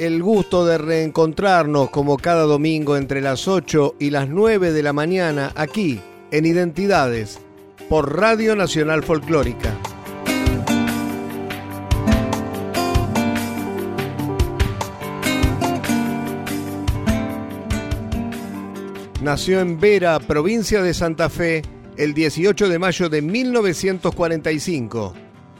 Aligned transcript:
El 0.00 0.22
gusto 0.22 0.64
de 0.64 0.78
reencontrarnos 0.78 1.90
como 1.90 2.16
cada 2.16 2.44
domingo 2.44 2.96
entre 2.96 3.20
las 3.20 3.46
8 3.46 3.96
y 3.98 4.08
las 4.08 4.30
9 4.30 4.72
de 4.72 4.82
la 4.82 4.94
mañana 4.94 5.52
aquí 5.54 6.00
en 6.30 6.46
Identidades 6.46 7.38
por 7.86 8.18
Radio 8.18 8.56
Nacional 8.56 9.02
Folclórica. 9.02 9.76
Nació 19.20 19.60
en 19.60 19.78
Vera, 19.78 20.18
provincia 20.18 20.82
de 20.82 20.94
Santa 20.94 21.28
Fe, 21.28 21.60
el 21.98 22.14
18 22.14 22.70
de 22.70 22.78
mayo 22.78 23.10
de 23.10 23.20
1945 23.20 25.12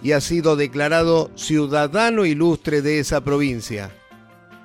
y 0.02 0.12
ha 0.12 0.22
sido 0.22 0.56
declarado 0.56 1.30
ciudadano 1.34 2.24
ilustre 2.24 2.80
de 2.80 3.00
esa 3.00 3.20
provincia. 3.20 3.90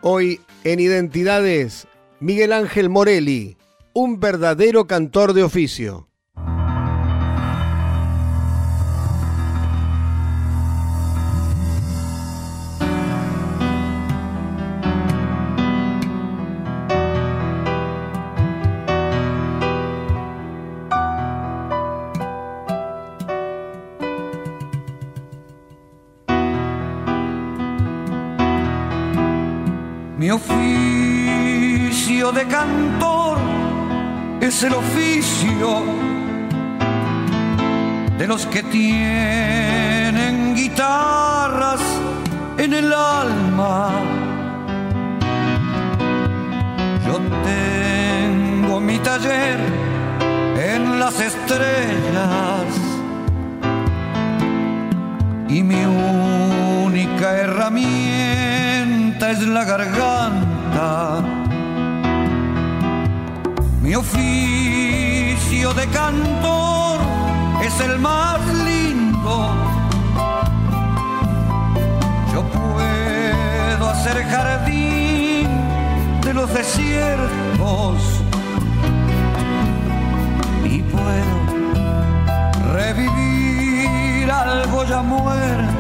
Hoy 0.08 0.40
en 0.64 0.80
Identidades, 0.80 1.88
Miguel 2.20 2.54
Ángel 2.54 2.92
Morelli, 2.92 3.58
un 3.92 4.20
verdadero 4.20 4.86
cantor 4.86 5.34
de 5.34 5.42
oficio. 5.42 6.08
Mi 30.26 30.32
oficio 30.32 32.32
de 32.32 32.48
cantor 32.48 33.38
es 34.42 34.64
el 34.64 34.74
oficio 34.74 35.84
de 38.18 38.26
los 38.26 38.48
que 38.48 38.64
tienen 38.64 40.56
guitarras 40.56 41.80
en 42.58 42.74
el 42.74 42.92
alma. 42.92 43.92
Yo 47.06 47.20
tengo 47.44 48.80
mi 48.80 48.98
taller 48.98 49.60
en 50.58 50.98
las 50.98 51.20
estrellas 51.20 52.66
y 55.50 55.62
mi 55.62 55.86
única 55.86 57.38
herramienta 57.38 58.35
es 59.32 59.42
la 59.48 59.64
garganta. 59.64 61.22
Mi 63.82 63.96
oficio 63.96 65.74
de 65.74 65.88
cantor 65.88 67.00
es 67.64 67.80
el 67.80 67.98
más 68.00 68.40
lindo. 68.66 69.50
Yo 72.34 72.44
puedo 72.44 73.90
hacer 73.90 74.24
jardín 74.26 75.48
de 76.22 76.34
los 76.34 76.54
desiertos 76.54 77.98
y 80.66 80.82
puedo 80.84 81.36
revivir 82.74 84.30
algo 84.32 84.84
ya 84.86 85.02
muerto 85.02 85.75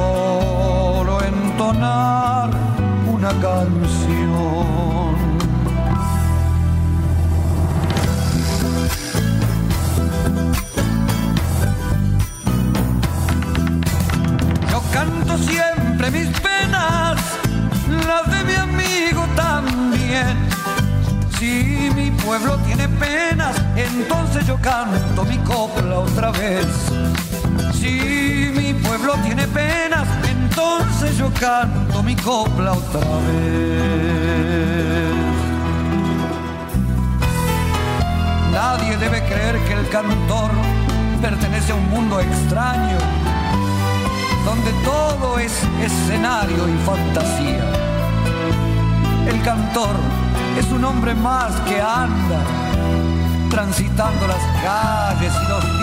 solo 0.00 1.22
entonar 1.22 2.50
una 3.06 3.28
canción. 3.46 5.14
Yo 14.70 14.82
canto 14.92 15.38
siempre 15.38 16.10
mis 16.10 16.28
penas, 16.40 17.20
las 18.08 18.24
de 18.32 18.44
mi 18.44 18.54
amigo 18.54 19.22
también. 19.36 20.34
Si 21.38 21.90
mi 21.94 22.10
pueblo 22.10 22.56
tiene 22.66 22.88
penas, 22.88 23.54
entonces 23.76 24.46
yo 24.46 24.56
canto 24.56 25.24
mi 25.24 25.38
copla 25.38 26.00
otra 26.00 26.30
vez. 26.30 26.66
Si 27.80 28.50
mi 28.54 28.74
pueblo 28.74 29.14
tiene 29.24 29.46
penas, 29.48 29.89
entonces 30.78 31.18
yo 31.18 31.30
canto 31.40 32.02
mi 32.02 32.14
copla 32.16 32.72
otra 32.72 33.00
vez. 33.00 33.90
Nadie 38.52 38.96
debe 38.96 39.22
creer 39.24 39.58
que 39.64 39.72
el 39.72 39.88
cantor 39.88 40.50
pertenece 41.20 41.72
a 41.72 41.74
un 41.74 41.90
mundo 41.90 42.20
extraño, 42.20 42.98
donde 44.44 44.72
todo 44.84 45.38
es 45.38 45.52
escenario 45.80 46.68
y 46.68 46.76
fantasía. 46.84 47.64
El 49.26 49.40
cantor 49.42 49.96
es 50.58 50.66
un 50.72 50.84
hombre 50.84 51.14
más 51.14 51.52
que 51.68 51.80
anda 51.80 52.40
transitando 53.50 54.26
las 54.26 54.42
calles 54.62 55.32
y 55.32 55.48
los 55.48 55.79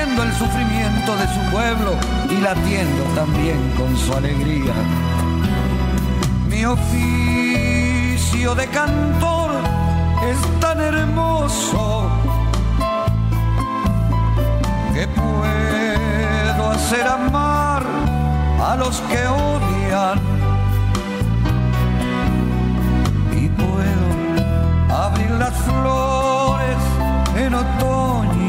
sufriendo 0.00 0.22
el 0.22 0.32
sufrimiento 0.32 1.16
de 1.16 1.26
su 1.28 1.40
pueblo 1.50 1.92
y 2.30 2.40
latiendo 2.40 3.04
también 3.14 3.58
con 3.76 3.96
su 3.96 4.14
alegría. 4.14 4.72
Mi 6.48 6.64
oficio 6.64 8.54
de 8.54 8.66
cantor 8.68 9.50
es 10.26 10.60
tan 10.60 10.80
hermoso 10.80 12.10
que 14.94 15.06
puedo 15.08 16.70
hacer 16.70 17.06
amar 17.06 17.82
a 18.62 18.76
los 18.76 19.00
que 19.02 19.26
odian 19.26 20.18
y 23.36 23.48
puedo 23.48 24.96
abrir 24.96 25.30
las 25.32 25.54
flores 25.58 26.78
en 27.36 27.54
otoño 27.54 28.39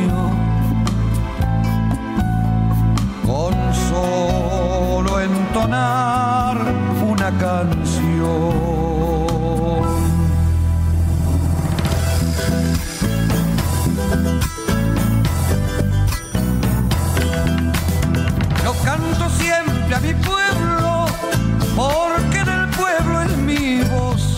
solo 3.92 5.20
entonar 5.20 6.58
una 7.04 7.30
canción. 7.38 8.22
Yo 18.64 18.74
canto 18.86 19.30
siempre 19.42 19.96
a 19.96 20.00
mi 20.00 20.14
pueblo, 20.14 21.06
porque 21.76 22.38
en 22.40 22.50
el 22.50 22.68
pueblo 22.70 23.22
es 23.24 23.38
mi 23.38 23.82
voz. 23.84 24.38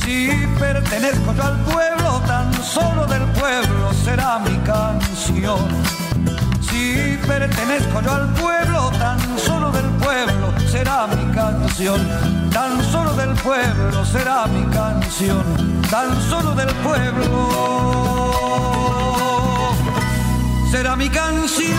Si 0.00 0.46
pertenezco 0.58 1.34
yo 1.34 1.42
al 1.42 1.58
pueblo, 1.64 2.20
tan 2.26 2.52
solo 2.62 3.06
del 3.06 3.24
pueblo 3.40 3.92
será 4.04 4.38
mi 4.38 4.56
canción 4.58 5.99
pertenezco 7.30 8.00
yo 8.02 8.12
al 8.12 8.28
pueblo, 8.34 8.90
tan 8.98 9.38
solo 9.38 9.70
del 9.70 9.88
pueblo 10.02 10.52
será 10.66 11.06
mi 11.06 11.32
canción. 11.32 12.00
Tan 12.50 12.82
solo 12.82 13.12
del 13.14 13.34
pueblo 13.36 14.04
será 14.04 14.46
mi 14.46 14.64
canción. 14.72 15.44
Tan 15.88 16.20
solo 16.22 16.54
del 16.56 16.74
pueblo 16.86 17.24
será 20.72 20.96
mi 20.96 21.08
canción. 21.08 21.78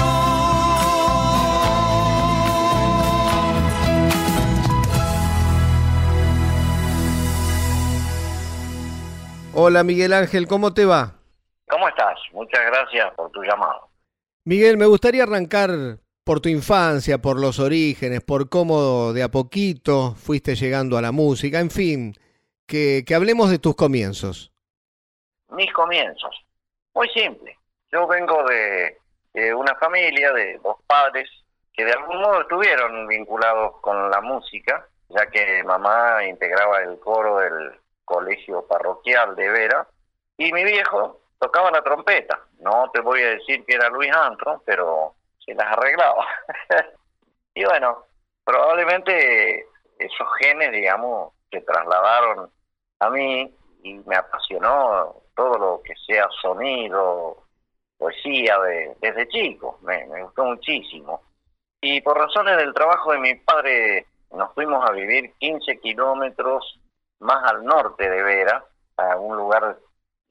Hola 9.54 9.84
Miguel 9.84 10.14
Ángel, 10.14 10.48
¿cómo 10.48 10.74
te 10.74 10.86
va? 10.86 11.12
¿Cómo 11.70 11.90
estás? 11.90 12.18
Muchas 12.32 12.62
gracias 12.68 13.14
por 13.16 13.30
tu 13.32 13.44
llamado. 13.44 13.91
Miguel, 14.44 14.78
me 14.78 14.86
gustaría 14.86 15.24
arrancar 15.24 15.70
por 16.24 16.40
tu 16.40 16.50
infancia, 16.50 17.20
por 17.20 17.40
los 17.40 17.60
orígenes, 17.60 18.22
por 18.22 18.50
cómo 18.50 19.14
de 19.14 19.24
a 19.24 19.30
poquito 19.30 20.16
fuiste 20.16 20.56
llegando 20.56 20.98
a 20.98 21.02
la 21.02 21.12
música, 21.12 21.60
en 21.60 21.70
fin, 21.70 22.16
que, 22.66 23.04
que 23.06 23.16
hablemos 23.16 23.50
de 23.50 23.60
tus 23.60 23.76
comienzos. 23.76 24.52
Mis 25.50 25.72
comienzos. 25.74 26.46
Muy 26.94 27.10
simple. 27.10 27.58
Yo 27.92 28.08
vengo 28.08 28.44
de, 28.46 28.98
una 29.54 29.76
familia 29.76 30.32
de 30.34 30.58
dos 30.64 30.78
padres 30.88 31.30
que 31.74 31.86
de 31.86 31.92
algún 31.92 32.22
modo 32.22 32.42
estuvieron 32.42 33.08
vinculados 33.08 33.80
con 33.82 34.10
la 34.10 34.22
música, 34.22 34.88
ya 35.10 35.28
que 35.28 35.64
mamá 35.64 36.26
integraba 36.26 36.82
el 36.82 37.00
coro 37.00 37.40
del 37.40 37.72
colegio 38.06 38.66
parroquial 38.68 39.36
de 39.36 39.50
Vera 39.50 39.88
y 40.38 40.52
mi 40.52 40.64
viejo 40.64 41.21
tocaba 41.42 41.72
la 41.72 41.82
trompeta. 41.82 42.40
No 42.60 42.90
te 42.94 43.02
voy 43.02 43.22
a 43.24 43.30
decir 43.32 43.66
que 43.66 43.74
era 43.74 43.90
Luis 43.90 44.12
Antron, 44.16 44.62
pero 44.64 45.16
se 45.44 45.56
las 45.56 45.76
arreglaba. 45.76 46.26
y 47.56 47.66
bueno, 47.66 48.06
probablemente 48.46 49.66
esos 49.98 50.28
genes, 50.40 50.72
digamos, 50.72 51.34
se 51.50 51.62
trasladaron 51.62 52.50
a 53.00 53.10
mí 53.10 53.52
y 53.84 53.94
me 54.06 54.16
apasionó 54.16 55.16
todo 55.36 55.58
lo 55.58 55.82
que 55.84 55.96
sea 56.06 56.28
sonido, 56.42 57.44
poesía 57.98 58.60
de, 58.60 58.96
desde 59.02 59.28
chico, 59.28 59.80
me, 59.82 60.06
gustó 60.22 60.46
muchísimo. 60.46 61.24
Y 61.82 62.02
por 62.02 62.20
razones 62.20 62.58
del 62.58 62.74
trabajo 62.74 63.14
de 63.14 63.20
mi 63.20 63.34
padre 63.36 64.06
nos 64.32 64.54
fuimos 64.54 64.88
a 64.88 64.94
vivir 64.94 65.34
15 65.40 65.80
kilómetros 65.80 66.80
más 67.20 67.44
al 67.52 67.64
norte 67.64 68.08
de 68.08 68.22
Vera, 68.22 68.64
a 68.98 69.16
un 69.18 69.36
lugar 69.36 69.80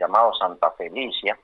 llamado 0.01 0.35
Santa 0.35 0.71
Felicia, 0.73 1.39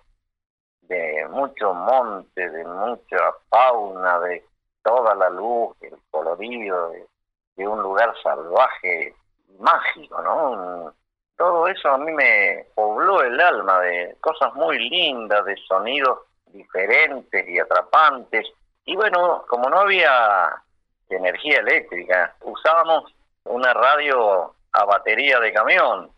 de 0.82 1.28
mucho 1.30 1.74
monte, 1.74 2.50
de 2.50 2.64
mucha 2.64 3.32
fauna, 3.50 4.18
de 4.20 4.44
toda 4.82 5.14
la 5.14 5.28
luz, 5.28 5.76
el 5.82 5.96
colorido, 6.10 6.90
de, 6.90 7.68
un 7.68 7.82
lugar 7.82 8.14
salvaje, 8.22 9.14
mágico, 9.58 10.20
¿no? 10.22 10.92
todo 11.36 11.66
eso 11.66 11.90
a 11.90 11.98
mí 11.98 12.12
me 12.12 12.66
pobló 12.74 13.22
el 13.22 13.38
alma 13.40 13.80
de 13.80 14.16
cosas 14.20 14.54
muy 14.54 14.78
lindas, 14.88 15.44
de 15.44 15.56
sonidos 15.68 16.20
diferentes 16.46 17.46
y 17.48 17.58
atrapantes. 17.58 18.46
Y 18.84 18.96
bueno, 18.96 19.44
como 19.48 19.68
no 19.68 19.80
había 19.80 20.62
energía 21.08 21.58
eléctrica, 21.60 22.34
usábamos 22.42 23.14
una 23.44 23.72
radio 23.74 24.54
a 24.72 24.84
batería 24.84 25.38
de 25.40 25.52
camión. 25.52 26.10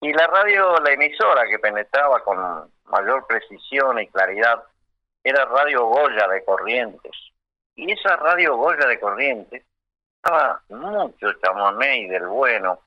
Y 0.00 0.12
la 0.12 0.26
radio, 0.26 0.78
la 0.80 0.92
emisora 0.92 1.46
que 1.48 1.58
penetraba 1.58 2.22
con 2.24 2.70
mayor 2.86 3.26
precisión 3.26 3.98
y 4.00 4.06
claridad, 4.08 4.62
era 5.22 5.44
Radio 5.44 5.86
Goya 5.86 6.26
de 6.28 6.44
Corrientes. 6.44 7.12
Y 7.76 7.92
esa 7.92 8.16
Radio 8.16 8.56
Goya 8.56 8.86
de 8.86 8.98
Corrientes 8.98 9.62
estaba 10.16 10.62
mucho 10.68 11.32
chamamé 11.42 12.00
y 12.00 12.08
del 12.08 12.26
bueno 12.26 12.80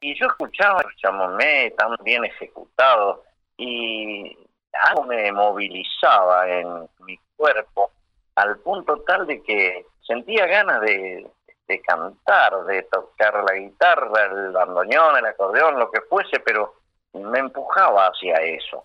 y 0.00 0.18
yo 0.18 0.26
escuchaba 0.26 0.80
el 0.82 0.96
chamomé 0.96 1.72
tan 1.76 1.94
bien 2.02 2.24
ejecutado 2.24 3.22
y 3.56 4.36
algo 4.72 5.04
me 5.04 5.30
movilizaba 5.30 6.48
en 6.48 6.88
mi 7.00 7.18
cuerpo 7.36 7.90
al 8.34 8.58
punto 8.60 8.96
tal 9.02 9.26
de 9.26 9.42
que 9.42 9.86
sentía 10.00 10.46
ganas 10.46 10.80
de, 10.80 11.26
de 11.70 11.80
cantar, 11.82 12.64
de 12.64 12.82
tocar 12.90 13.44
la 13.44 13.54
guitarra, 13.54 14.24
el 14.24 14.50
bandoneón, 14.50 15.18
el 15.18 15.26
acordeón, 15.26 15.78
lo 15.78 15.88
que 15.88 16.00
fuese, 16.00 16.40
pero 16.44 16.74
me 17.12 17.38
empujaba 17.38 18.08
hacia 18.08 18.34
eso. 18.38 18.84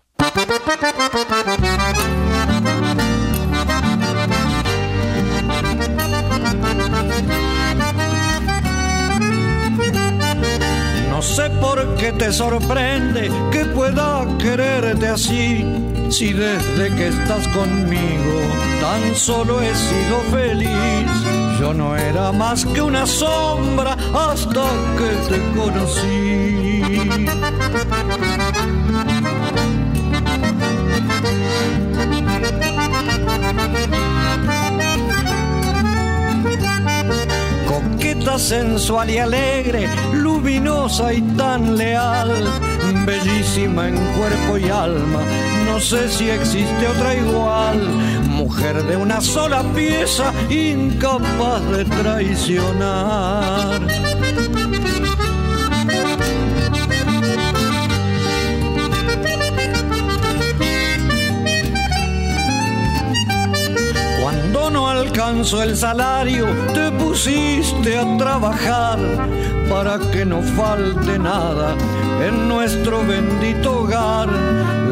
No 11.10 11.22
sé 11.22 11.50
por 11.60 11.96
qué 11.96 12.12
te 12.12 12.30
sorprende 12.30 13.32
que 13.50 13.64
pueda 13.64 14.24
quererte 14.38 15.08
así, 15.08 15.64
si 16.10 16.32
desde 16.32 16.94
que 16.94 17.08
estás 17.08 17.48
conmigo 17.48 18.26
tan 18.80 19.14
solo 19.16 19.60
he 19.60 19.74
sido 19.74 20.20
feliz. 20.30 21.45
Yo 21.58 21.72
no 21.72 21.96
era 21.96 22.32
más 22.32 22.66
que 22.66 22.82
una 22.82 23.06
sombra 23.06 23.96
hasta 24.12 24.64
que 24.98 25.08
te 25.28 25.38
conocí. 25.54 26.82
Sensual 38.38 39.10
y 39.10 39.18
alegre, 39.18 39.88
luminosa 40.12 41.12
y 41.12 41.22
tan 41.36 41.76
leal, 41.76 42.30
bellísima 43.06 43.88
en 43.88 43.96
cuerpo 43.96 44.58
y 44.58 44.68
alma, 44.68 45.20
no 45.64 45.80
sé 45.80 46.08
si 46.08 46.28
existe 46.28 46.86
otra 46.86 47.14
igual, 47.14 47.80
mujer 48.28 48.82
de 48.84 48.96
una 48.96 49.20
sola 49.20 49.62
pieza, 49.74 50.32
incapaz 50.50 51.62
de 51.70 51.84
traicionar. 51.86 53.80
No 65.06 65.24
alcanzo 65.24 65.62
el 65.62 65.76
salario, 65.76 66.46
te 66.74 66.90
pusiste 66.92 67.98
a 67.98 68.16
trabajar 68.16 68.98
para 69.68 69.98
que 70.10 70.24
no 70.24 70.42
falte 70.42 71.18
nada 71.18 71.74
en 72.26 72.48
nuestro 72.48 73.04
bendito 73.06 73.80
hogar. 73.80 74.28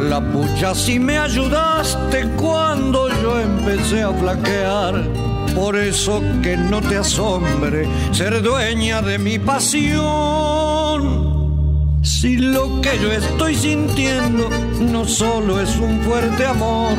La 0.09 0.21
pucha 0.21 0.75
si 0.75 0.99
me 0.99 1.19
ayudaste 1.19 2.29
cuando 2.37 3.09
yo 3.23 3.41
empecé 3.41 4.03
a 4.03 4.13
flaquear. 4.13 5.03
Por 5.55 5.77
eso 5.77 6.21
que 6.43 6.57
no 6.57 6.81
te 6.81 6.97
asombre 6.97 7.89
ser 8.13 8.43
dueña 8.43 9.03
de 9.03 9.19
mi 9.19 9.39
pasión. 9.39 11.25
Si 12.03 12.37
lo 12.37 12.81
que 12.81 12.99
yo 13.01 13.13
estoy 13.13 13.55
sintiendo 13.55 14.49
no 14.81 15.05
solo 15.05 15.61
es 15.61 15.77
un 15.77 16.01
fuerte 16.01 16.45
amor, 16.47 16.97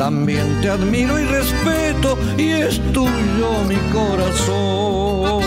también 0.00 0.62
te 0.62 0.70
admiro 0.70 1.20
y 1.20 1.24
respeto 1.26 2.16
y 2.38 2.52
es 2.52 2.80
tuyo 2.90 3.62
mi 3.68 3.76
corazón. 3.92 5.44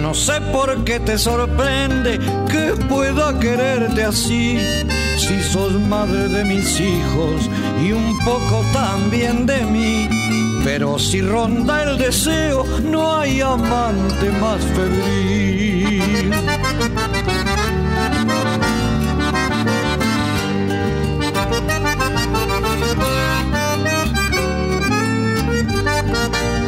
No 0.00 0.14
sé 0.14 0.40
por 0.52 0.84
qué 0.84 1.00
te 1.00 1.18
sorprende 1.18 2.20
que 2.52 2.74
pueda 2.88 3.36
quererte 3.40 4.04
así, 4.04 4.60
si 5.16 5.42
sos 5.42 5.72
madre 5.72 6.28
de 6.28 6.44
mis 6.44 6.78
hijos 6.78 7.50
y 7.84 7.90
un 7.90 8.16
poco 8.20 8.64
también 8.72 9.44
de 9.44 9.64
mí 9.64 10.21
pero 10.64 10.98
si 10.98 11.20
ronda 11.20 11.82
el 11.82 11.98
deseo, 11.98 12.64
no 12.82 13.16
hay 13.16 13.40
amante 13.40 14.30
más 14.40 14.62
febril. 14.64 16.32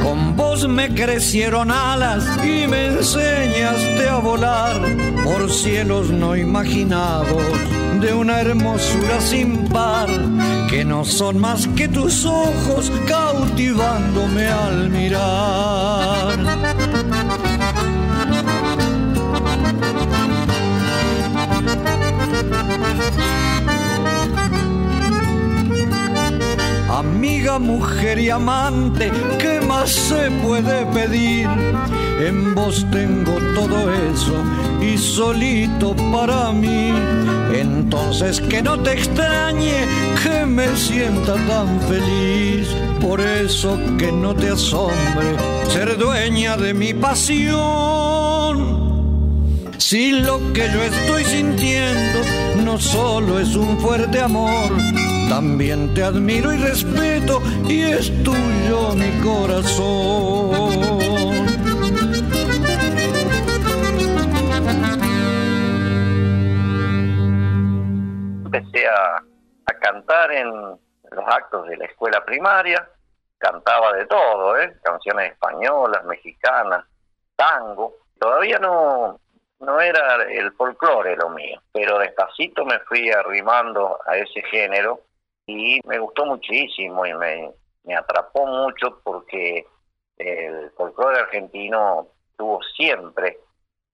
Con 0.02 0.36
vos 0.36 0.66
me 0.68 0.94
crecieron 0.94 1.70
alas 1.70 2.24
y 2.44 2.66
me 2.66 2.86
enseñaste 2.86 4.08
a 4.08 4.16
volar 4.18 4.80
por 5.22 5.50
cielos 5.50 6.10
no 6.10 6.36
imaginados 6.36 7.42
de 8.00 8.12
una 8.12 8.40
hermosura 8.40 9.20
sin 9.20 9.68
par 9.68 10.08
que 10.68 10.84
no 10.84 11.04
son 11.04 11.38
más 11.38 11.66
que 11.68 11.88
tus 11.88 12.24
ojos 12.24 12.90
cautivándome 13.06 14.46
al 14.46 14.90
mirar. 14.90 16.38
Amiga, 26.90 27.58
mujer 27.58 28.18
y 28.18 28.30
amante, 28.30 29.10
¿qué 29.38 29.60
más 29.60 29.90
se 29.90 30.30
puede 30.42 30.86
pedir? 30.86 31.48
En 32.20 32.54
vos 32.54 32.86
tengo 32.90 33.32
todo 33.54 33.92
eso 33.92 34.34
y 34.80 34.96
solito 34.96 35.94
para 36.12 36.52
mí. 36.52 36.92
Entonces 37.60 38.40
que 38.40 38.62
no 38.62 38.78
te 38.80 38.92
extrañe 38.92 39.86
que 40.22 40.44
me 40.46 40.76
sienta 40.76 41.34
tan 41.46 41.80
feliz. 41.82 42.68
Por 43.00 43.20
eso 43.20 43.78
que 43.98 44.10
no 44.10 44.34
te 44.34 44.50
asombre 44.50 45.36
ser 45.68 45.96
dueña 45.98 46.56
de 46.56 46.74
mi 46.74 46.94
pasión. 46.94 47.54
Si 49.78 50.12
lo 50.12 50.52
que 50.52 50.68
yo 50.72 50.82
estoy 50.82 51.24
sintiendo 51.24 52.20
no 52.64 52.78
solo 52.80 53.38
es 53.38 53.54
un 53.54 53.78
fuerte 53.78 54.20
amor, 54.20 54.70
también 55.28 55.92
te 55.94 56.02
admiro 56.02 56.52
y 56.52 56.56
respeto 56.56 57.42
y 57.68 57.82
es 57.82 58.10
tuyo 58.22 58.94
mi 58.94 59.10
corazón. 59.22 60.93
En 70.40 70.50
los 70.50 71.24
actos 71.26 71.66
de 71.68 71.76
la 71.76 71.86
escuela 71.86 72.24
primaria, 72.24 72.88
cantaba 73.38 73.92
de 73.92 74.06
todo, 74.06 74.56
¿eh? 74.58 74.76
canciones 74.82 75.32
españolas, 75.32 76.04
mexicanas, 76.04 76.84
tango. 77.36 77.96
Todavía 78.18 78.58
no, 78.58 79.20
no 79.60 79.80
era 79.80 80.22
el 80.24 80.52
folclore 80.52 81.16
lo 81.16 81.30
mío, 81.30 81.60
pero 81.72 81.98
despacito 81.98 82.64
me 82.64 82.78
fui 82.80 83.10
arrimando 83.10 83.98
a 84.06 84.16
ese 84.16 84.42
género 84.42 85.00
y 85.46 85.80
me 85.86 85.98
gustó 85.98 86.24
muchísimo 86.24 87.04
y 87.04 87.14
me, 87.14 87.52
me 87.84 87.96
atrapó 87.96 88.46
mucho 88.46 89.00
porque 89.02 89.66
el 90.16 90.70
folclore 90.76 91.20
argentino 91.20 92.08
tuvo 92.36 92.60
siempre 92.76 93.38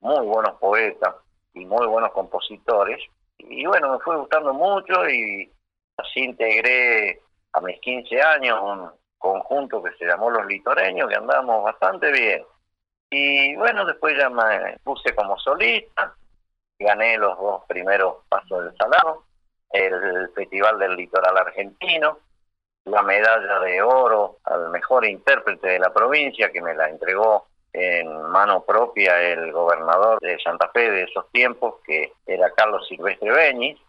muy 0.00 0.26
buenos 0.26 0.54
poetas 0.59 1.14
y 1.54 1.64
muy 1.64 1.87
buenos 1.87 2.12
compositores 2.12 3.00
y 3.38 3.66
bueno, 3.66 3.92
me 3.92 3.99
fue 4.00 4.16
gustando 4.16 4.52
mucho 4.52 5.09
y 5.09 5.50
integré 6.14 7.21
a 7.52 7.61
mis 7.61 7.80
15 7.80 8.23
años 8.23 8.59
un 8.62 8.90
conjunto 9.19 9.83
que 9.83 9.92
se 9.92 10.07
llamó 10.07 10.30
Los 10.30 10.47
Litoreños, 10.47 11.09
que 11.09 11.16
andamos 11.16 11.64
bastante 11.64 12.11
bien. 12.11 12.45
Y 13.11 13.57
bueno, 13.57 13.85
después 13.85 14.16
ya 14.16 14.30
me 14.30 14.76
puse 14.85 15.14
como 15.14 15.38
solista, 15.38 16.14
gané 16.78 17.19
los 17.19 17.37
dos 17.38 17.64
primeros 17.66 18.25
pasos 18.28 18.64
del 18.64 18.76
salado, 18.76 19.25
el 19.71 20.30
Festival 20.35 20.78
del 20.78 20.97
Litoral 20.97 21.37
Argentino, 21.37 22.19
la 22.85 23.02
medalla 23.02 23.61
de 23.61 23.83
oro 23.83 24.38
al 24.45 24.71
mejor 24.71 25.04
intérprete 25.04 25.69
de 25.69 25.78
la 25.78 25.92
provincia 25.92 26.50
que 26.50 26.62
me 26.62 26.75
la 26.75 26.88
entregó 26.88 27.47
en 27.73 28.23
mano 28.23 28.64
propia 28.64 29.21
el 29.23 29.52
gobernador 29.52 30.19
de 30.21 30.38
Santa 30.40 30.69
Fe 30.71 30.90
de 30.90 31.02
esos 31.04 31.30
tiempos, 31.30 31.76
que 31.85 32.12
era 32.26 32.50
Carlos 32.52 32.87
Silvestre 32.88 33.30
Beñi, 33.30 33.80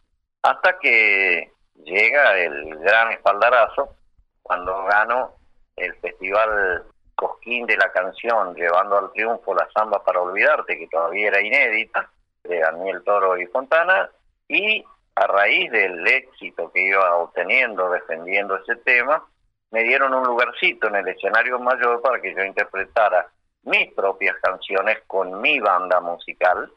hasta 0.43 0.77
que 0.79 1.51
llega 1.83 2.37
el 2.37 2.77
gran 2.79 3.11
espaldarazo 3.11 3.95
cuando 4.41 4.83
gano 4.85 5.35
el 5.75 5.93
Festival 5.95 6.83
Cosquín 7.15 7.65
de 7.65 7.77
la 7.77 7.91
canción, 7.91 8.55
llevando 8.55 8.97
al 8.97 9.11
triunfo 9.11 9.53
la 9.53 9.67
samba 9.73 10.03
para 10.03 10.21
olvidarte, 10.21 10.77
que 10.77 10.87
todavía 10.87 11.27
era 11.27 11.41
inédita, 11.41 12.09
de 12.43 12.59
Daniel 12.59 13.03
Toro 13.03 13.37
y 13.37 13.45
Fontana, 13.47 14.09
y 14.47 14.83
a 15.15 15.27
raíz 15.27 15.71
del 15.71 16.07
éxito 16.07 16.71
que 16.71 16.81
iba 16.83 17.15
obteniendo 17.17 17.91
defendiendo 17.91 18.55
ese 18.55 18.75
tema, 18.77 19.23
me 19.71 19.83
dieron 19.83 20.13
un 20.13 20.23
lugarcito 20.23 20.87
en 20.87 20.95
el 20.95 21.07
escenario 21.07 21.59
mayor 21.59 22.01
para 22.01 22.21
que 22.21 22.33
yo 22.33 22.43
interpretara 22.43 23.27
mis 23.63 23.93
propias 23.93 24.35
canciones 24.41 24.99
con 25.07 25.39
mi 25.39 25.59
banda 25.59 26.01
musical. 26.01 26.71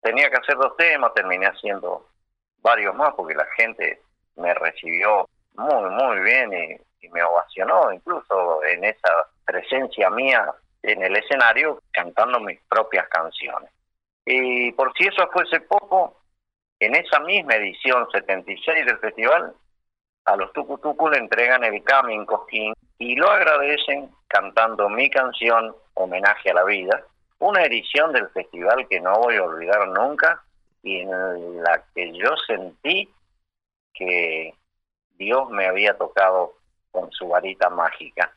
Tenía 0.00 0.30
que 0.30 0.36
hacer 0.36 0.56
dos 0.56 0.76
temas, 0.76 1.14
terminé 1.14 1.46
haciendo 1.46 2.06
varios 2.60 2.94
más 2.94 3.14
porque 3.14 3.34
la 3.34 3.46
gente 3.56 4.02
me 4.36 4.54
recibió 4.54 5.28
muy, 5.54 5.90
muy 5.90 6.20
bien 6.20 6.52
y, 6.52 6.80
me 7.12 7.22
ovacionó 7.22 7.92
incluso 7.92 8.64
en 8.64 8.82
esa 8.82 9.28
presencia 9.44 10.10
mía 10.10 10.52
en 10.82 11.00
el 11.04 11.16
escenario 11.16 11.80
cantando 11.92 12.40
mis 12.40 12.60
propias 12.68 13.08
canciones. 13.08 13.70
Y 14.24 14.72
por 14.72 14.92
si 14.98 15.06
eso 15.06 15.28
fuese 15.32 15.60
poco, 15.60 16.20
en 16.80 16.96
esa 16.96 17.20
misma 17.20 17.54
edición 17.54 18.08
76 18.10 18.86
del 18.86 18.98
festival, 18.98 19.54
a 20.24 20.36
los 20.36 20.52
Tucutucu 20.52 21.08
le 21.08 21.18
entregan 21.18 21.62
el 21.62 21.82
Camin 21.84 22.26
Cosquín 22.26 22.74
y 22.98 23.14
lo 23.14 23.30
agradecen 23.30 24.10
cantando 24.26 24.88
mi 24.88 25.08
canción 25.08 25.76
Homenaje 25.94 26.50
a 26.50 26.54
la 26.54 26.64
Vida, 26.64 27.04
una 27.38 27.62
edición 27.62 28.12
del 28.12 28.28
festival 28.30 28.88
que 28.88 29.00
no 29.00 29.20
voy 29.20 29.36
a 29.36 29.44
olvidar 29.44 29.86
nunca 29.88 30.42
y 30.82 31.00
en 31.00 31.62
la 31.62 31.82
que 31.94 32.12
yo 32.12 32.36
sentí 32.46 33.08
que 33.98 34.54
Dios 35.18 35.48
me 35.50 35.66
había 35.66 35.96
tocado 35.96 36.54
con 36.90 37.10
su 37.12 37.28
varita 37.28 37.70
mágica. 37.70 38.36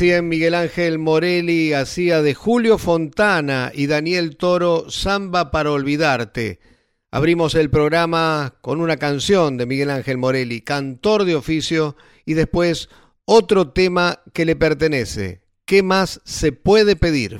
Miguel 0.00 0.54
Ángel 0.54 0.98
Morelli 0.98 1.74
hacía 1.74 2.22
de 2.22 2.32
Julio 2.32 2.78
Fontana 2.78 3.70
y 3.74 3.88
Daniel 3.88 4.36
Toro 4.38 4.88
Samba 4.88 5.50
para 5.50 5.70
Olvidarte. 5.70 6.60
Abrimos 7.10 7.54
el 7.54 7.68
programa 7.68 8.54
con 8.62 8.80
una 8.80 8.96
canción 8.96 9.58
de 9.58 9.66
Miguel 9.66 9.90
Ángel 9.90 10.16
Morelli, 10.16 10.62
cantor 10.62 11.26
de 11.26 11.34
oficio, 11.34 11.94
y 12.24 12.32
después 12.32 12.88
otro 13.26 13.70
tema 13.72 14.20
que 14.32 14.46
le 14.46 14.56
pertenece. 14.56 15.42
¿Qué 15.66 15.82
más 15.82 16.22
se 16.24 16.52
puede 16.52 16.96
pedir? 16.96 17.38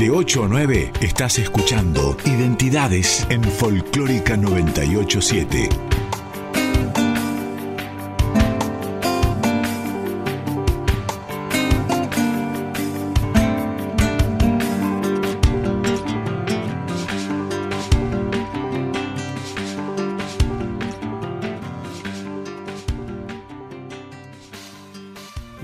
De 0.00 0.10
8 0.10 0.44
a 0.44 0.48
9 0.48 0.92
estás 1.02 1.38
escuchando 1.38 2.16
Identidades 2.24 3.26
en 3.28 3.44
Folclórica 3.44 4.34
987. 4.34 5.89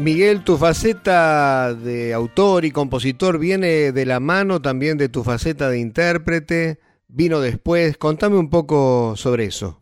Miguel, 0.06 0.44
tu 0.44 0.56
faceta 0.56 1.74
de 1.74 2.14
autor 2.14 2.64
y 2.64 2.70
compositor 2.70 3.40
viene 3.40 3.90
de 3.90 4.06
la 4.06 4.20
mano 4.20 4.62
también 4.62 4.98
de 4.98 5.08
tu 5.08 5.24
faceta 5.24 5.68
de 5.68 5.80
intérprete, 5.80 6.78
vino 7.08 7.40
después. 7.40 7.98
Contame 7.98 8.36
un 8.36 8.48
poco 8.48 9.16
sobre 9.16 9.46
eso. 9.46 9.80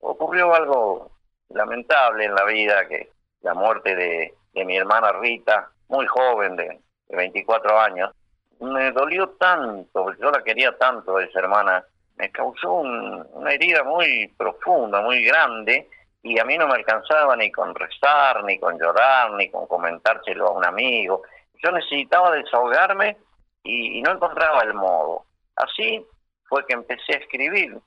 Ocurrió 0.00 0.52
algo 0.52 1.12
lamentable 1.50 2.24
en 2.24 2.34
la 2.34 2.44
vida, 2.44 2.88
que 2.88 3.12
la 3.42 3.54
muerte 3.54 3.94
de, 3.94 4.34
mi 4.64 4.76
hermana 4.76 5.12
Rita, 5.12 5.70
muy 5.90 6.08
joven, 6.08 6.56
de, 6.56 6.80
24 7.08 7.78
años, 7.78 8.10
me 8.58 8.90
dolió 8.90 9.28
tanto, 9.38 10.12
yo 10.20 10.32
la 10.32 10.42
quería 10.42 10.76
tanto, 10.76 11.20
esa 11.20 11.38
hermana, 11.38 11.84
me 12.16 12.32
causó 12.32 12.72
una 12.72 13.52
herida 13.52 13.84
muy 13.84 14.26
profunda, 14.36 15.02
muy 15.02 15.24
grande, 15.24 15.88
y 16.26 16.40
a 16.40 16.44
mí 16.44 16.58
no 16.58 16.66
me 16.66 16.74
alcanzaba 16.74 17.36
ni 17.36 17.52
con 17.52 17.72
rezar, 17.72 18.42
ni 18.42 18.58
con 18.58 18.76
llorar, 18.80 19.30
ni 19.34 19.48
con 19.48 19.68
comentárselo 19.68 20.48
a 20.48 20.50
un 20.50 20.64
amigo. 20.64 21.22
Yo 21.62 21.70
necesitaba 21.70 22.32
desahogarme 22.32 23.16
y, 23.62 24.02
no 24.02 24.10
encontraba 24.10 24.62
el 24.62 24.74
modo. 24.74 25.24
Así 25.54 26.04
fue 26.48 26.66
que 26.66 26.74
empecé 26.74 27.14
a 27.14 27.18
escribir 27.18 27.78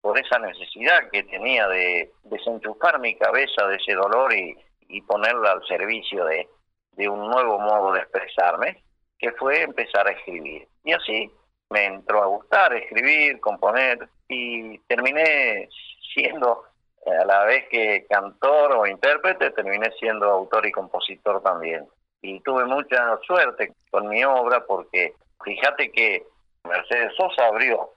por 0.00 0.16
esa 0.16 0.38
necesidad 0.38 1.10
que 1.10 1.24
tenía 1.24 1.66
de 1.66 2.12
desenchufar 2.22 3.00
mi 3.00 3.16
cabeza 3.16 3.66
de 3.66 3.76
ese 3.76 3.94
dolor 3.94 4.32
y, 4.32 4.56
y 4.88 5.02
ponerla 5.02 5.50
al 5.50 5.66
servicio 5.66 6.24
de, 6.24 6.48
de 6.92 7.08
un 7.08 7.28
nuevo 7.28 7.58
modo 7.58 7.92
de 7.92 8.00
expresarme, 8.00 8.80
que 9.18 9.32
fue 9.32 9.62
empezar 9.62 10.06
a 10.06 10.12
escribir. 10.12 10.68
Y 10.84 10.92
así 10.92 11.32
me 11.70 11.86
entró 11.86 12.22
a 12.22 12.26
gustar 12.26 12.72
escribir, 12.74 13.40
componer 13.40 14.08
y 14.28 14.78
terminé 14.86 15.68
siendo 16.14 16.67
a 17.06 17.24
la 17.24 17.44
vez 17.44 17.68
que 17.68 18.06
cantor 18.08 18.76
o 18.76 18.86
intérprete, 18.86 19.50
terminé 19.50 19.90
siendo 19.98 20.30
autor 20.30 20.66
y 20.66 20.72
compositor 20.72 21.42
también. 21.42 21.86
Y 22.20 22.40
tuve 22.40 22.64
mucha 22.64 23.18
suerte 23.26 23.72
con 23.90 24.08
mi 24.08 24.24
obra 24.24 24.64
porque 24.66 25.14
fíjate 25.44 25.90
que 25.92 26.26
Mercedes 26.64 27.14
Sosa 27.16 27.46
abrió 27.46 27.90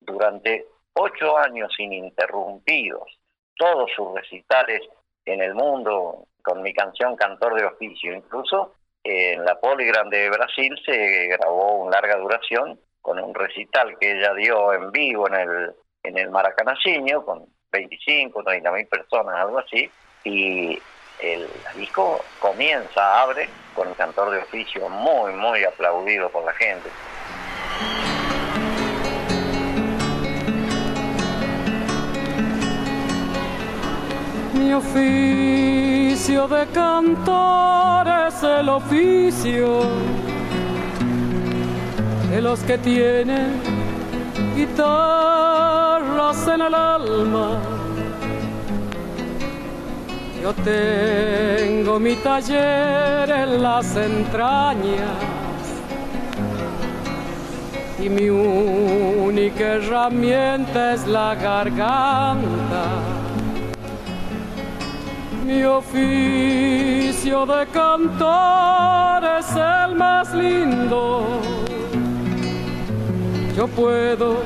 durante 0.00 0.66
ocho 0.94 1.36
años 1.36 1.72
ininterrumpidos 1.78 3.18
todos 3.56 3.90
sus 3.94 4.14
recitales 4.14 4.80
en 5.24 5.42
el 5.42 5.54
mundo 5.54 6.26
con 6.42 6.62
mi 6.62 6.72
canción 6.72 7.16
Cantor 7.16 7.54
de 7.54 7.66
Oficio. 7.66 8.14
Incluso 8.14 8.74
en 9.04 9.44
la 9.44 9.58
Poligram 9.60 10.08
de 10.08 10.30
Brasil 10.30 10.78
se 10.84 11.26
grabó 11.28 11.84
una 11.84 11.92
larga 11.92 12.16
duración 12.16 12.78
con 13.00 13.18
un 13.20 13.34
recital 13.34 13.96
que 13.98 14.12
ella 14.12 14.34
dio 14.34 14.72
en 14.72 14.90
vivo 14.90 15.28
en 15.28 15.34
el, 15.34 15.74
en 16.02 16.18
el 16.18 16.30
Maracanaciño 16.30 17.24
con 17.24 17.46
25, 17.76 18.42
30 18.42 18.72
mil 18.72 18.86
personas, 18.86 19.34
algo 19.36 19.58
así, 19.58 19.90
y 20.24 20.78
el 21.20 21.48
disco 21.76 22.24
comienza, 22.40 23.22
abre 23.22 23.48
con 23.74 23.88
el 23.88 23.94
cantor 23.94 24.30
de 24.30 24.38
oficio 24.38 24.88
muy, 24.88 25.32
muy 25.32 25.64
aplaudido 25.64 26.30
por 26.30 26.44
la 26.44 26.52
gente. 26.54 26.88
Mi 34.54 34.72
oficio 34.72 36.48
de 36.48 36.66
cantor 36.68 38.08
es 38.28 38.42
el 38.42 38.68
oficio 38.68 39.82
de 42.30 42.40
los 42.40 42.60
que 42.60 42.78
tienen 42.78 43.60
guitarras 44.56 45.85
en 46.46 46.60
el 46.60 46.74
alma. 46.74 47.58
Yo 50.42 50.52
tengo 50.54 51.98
mi 51.98 52.14
taller 52.16 53.30
en 53.30 53.62
las 53.62 53.96
entrañas 53.96 55.18
y 57.98 58.08
mi 58.08 58.28
única 58.28 59.64
herramienta 59.74 60.94
es 60.94 61.06
la 61.06 61.34
garganta. 61.34 62.84
Mi 65.44 65.62
oficio 65.64 67.46
de 67.46 67.66
cantor 67.68 69.24
es 69.38 69.50
el 69.52 69.94
más 69.96 70.34
lindo 70.34 71.40
yo 73.56 73.66
puedo 73.68 74.42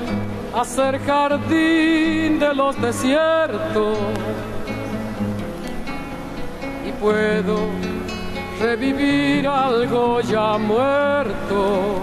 hacer 0.54 0.98
jardín 1.00 2.38
de 2.38 2.54
los 2.54 2.80
desiertos 2.80 3.98
y 6.86 6.92
puedo 6.92 7.68
revivir 8.60 9.46
algo 9.46 10.20
ya 10.20 10.58
muerto 10.58 12.00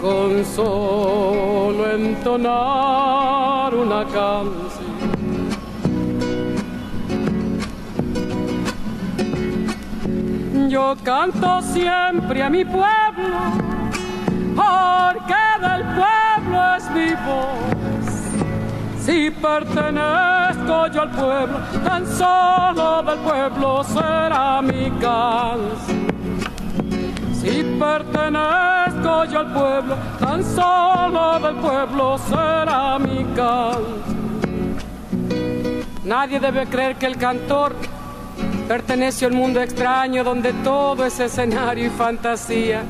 con 0.00 0.44
solo 0.44 1.92
entonar 1.92 3.74
una 3.74 4.04
canción. 4.04 4.92
Yo 10.68 10.96
canto 11.04 11.62
siempre 11.62 12.42
a 12.42 12.50
mi 12.50 12.64
pueblo 12.64 13.11
porque 14.54 15.42
del 15.60 15.82
pueblo 15.94 16.76
es 16.76 16.90
mi 16.90 17.10
voz. 17.26 17.82
Si 19.04 19.30
pertenezco 19.30 20.86
yo 20.88 21.02
al 21.02 21.10
pueblo, 21.10 21.58
tan 21.84 22.06
solo 22.06 23.02
del 23.02 23.18
pueblo 23.18 23.84
será 23.84 24.62
mi 24.62 24.90
canción. 25.00 26.12
Si 27.40 27.64
pertenezco 27.80 29.24
yo 29.24 29.40
al 29.40 29.52
pueblo, 29.52 29.96
tan 30.20 30.44
solo 30.44 31.40
del 31.40 31.56
pueblo 31.56 32.18
será 32.18 32.98
mi 33.00 33.24
canción. 33.34 34.22
Nadie 36.04 36.38
debe 36.38 36.66
creer 36.66 36.96
que 36.96 37.06
el 37.06 37.16
cantor 37.16 37.74
pertenece 38.68 39.24
a 39.24 39.28
un 39.28 39.34
mundo 39.34 39.60
extraño 39.60 40.22
donde 40.22 40.52
todo 40.64 41.04
es 41.04 41.18
escenario 41.18 41.86
y 41.86 41.90
fantasía. 41.90 42.82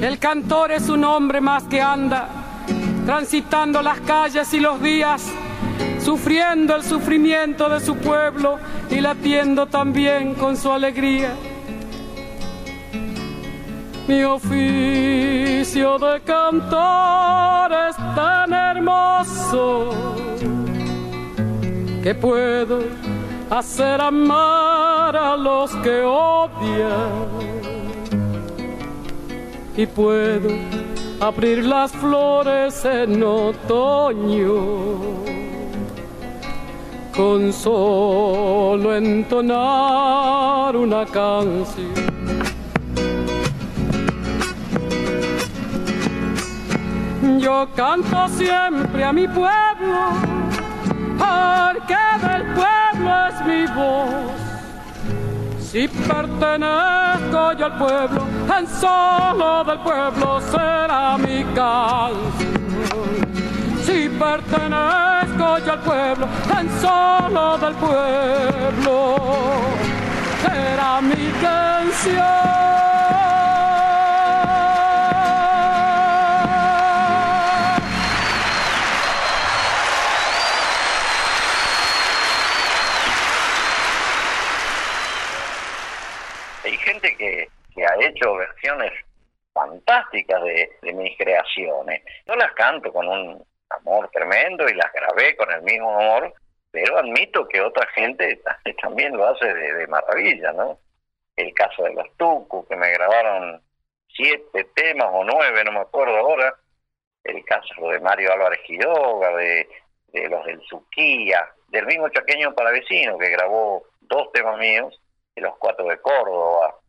El 0.00 0.18
cantor 0.18 0.72
es 0.72 0.88
un 0.88 1.04
hombre 1.04 1.42
más 1.42 1.64
que 1.64 1.80
anda 1.80 2.26
transitando 3.04 3.82
las 3.82 4.00
calles 4.00 4.52
y 4.54 4.60
los 4.60 4.80
días, 4.80 5.26
sufriendo 6.02 6.74
el 6.74 6.82
sufrimiento 6.82 7.68
de 7.68 7.80
su 7.80 7.96
pueblo 7.96 8.58
y 8.88 9.00
latiendo 9.00 9.66
también 9.66 10.34
con 10.34 10.56
su 10.56 10.72
alegría. 10.72 11.34
Mi 14.08 14.24
oficio 14.24 15.98
de 15.98 16.20
cantor 16.22 17.72
es 17.90 17.96
tan 17.96 18.52
hermoso 18.54 19.90
que 22.02 22.14
puedo 22.14 22.84
hacer 23.50 24.00
amar 24.00 25.14
a 25.14 25.36
los 25.36 25.70
que 25.76 26.00
odian 26.00 27.49
y 29.80 29.86
puedo 29.86 30.50
abrir 31.20 31.64
las 31.64 31.90
flores 31.92 32.84
en 32.84 33.22
otoño 33.22 34.54
con 37.16 37.50
solo 37.50 38.94
entonar 38.94 40.76
una 40.76 41.06
canción. 41.06 41.94
Yo 47.38 47.66
canto 47.74 48.28
siempre 48.28 49.02
a 49.02 49.12
mi 49.14 49.26
pueblo, 49.28 50.10
porque 51.16 51.96
del 52.26 52.42
pueblo 52.52 53.28
es 53.28 53.46
mi 53.46 53.66
voz. 53.74 54.49
Si 55.70 55.86
pertenezco 55.86 57.52
yo 57.52 57.66
al 57.66 57.78
pueblo, 57.78 58.26
tan 58.48 58.66
solo 58.66 59.62
del 59.62 59.78
pueblo 59.78 60.40
será 60.40 61.16
mi 61.16 61.44
canción. 61.54 62.90
Si 63.84 64.08
pertenezco 64.08 65.58
yo 65.64 65.72
al 65.72 65.78
pueblo, 65.78 66.26
tan 66.48 66.68
solo 66.80 67.56
del 67.58 67.74
pueblo 67.74 69.14
será 70.42 71.00
mi 71.02 71.30
canción. 71.40 72.79
Hecho 88.00 88.34
versiones 88.34 88.92
fantásticas 89.52 90.42
de, 90.44 90.92
mis 90.94 91.16
creaciones. 91.16 92.02
Yo 92.26 92.34
las 92.34 92.52
canto 92.52 92.92
con 92.92 93.08
un 93.08 93.44
amor 93.70 94.10
tremendo 94.12 94.68
y 94.68 94.74
las 94.74 94.92
grabé 94.92 95.36
con 95.36 95.50
el 95.52 95.62
mismo 95.62 95.98
amor, 95.98 96.34
pero 96.70 96.98
admito 96.98 97.46
que 97.48 97.60
otra 97.60 97.86
gente 97.88 98.40
también 98.82 99.16
lo 99.16 99.26
hace 99.26 99.52
de, 99.52 99.86
maravilla, 99.86 100.52
¿no? 100.52 100.78
El 101.36 101.52
caso 101.54 101.84
de 101.84 101.94
los 101.94 102.06
Tucos, 102.16 102.66
que 102.68 102.76
me 102.76 102.90
grabaron 102.92 103.62
siete 104.14 104.64
temas 104.74 105.08
o 105.10 105.24
nueve, 105.24 105.64
no 105.64 105.72
me 105.72 105.80
acuerdo 105.80 106.16
ahora. 106.16 106.54
El 107.22 107.44
caso 107.44 107.88
de 107.90 108.00
Mario 108.00 108.32
Álvarez 108.32 108.60
Quiroga, 108.66 109.36
de, 109.36 109.68
de 110.08 110.28
los 110.28 110.44
del 110.46 110.60
Suquía, 110.62 111.48
del 111.68 111.86
mismo 111.86 112.08
chaqueño 112.08 112.54
palavecino 112.54 113.18
que 113.18 113.30
grabó 113.30 113.84
dos 114.00 114.32
temas 114.32 114.58
míos, 114.58 114.98
y 115.34 115.40
los 115.40 115.56
cuatro 115.58 115.86
de 115.86 115.98
Córdoba, 115.98 116.79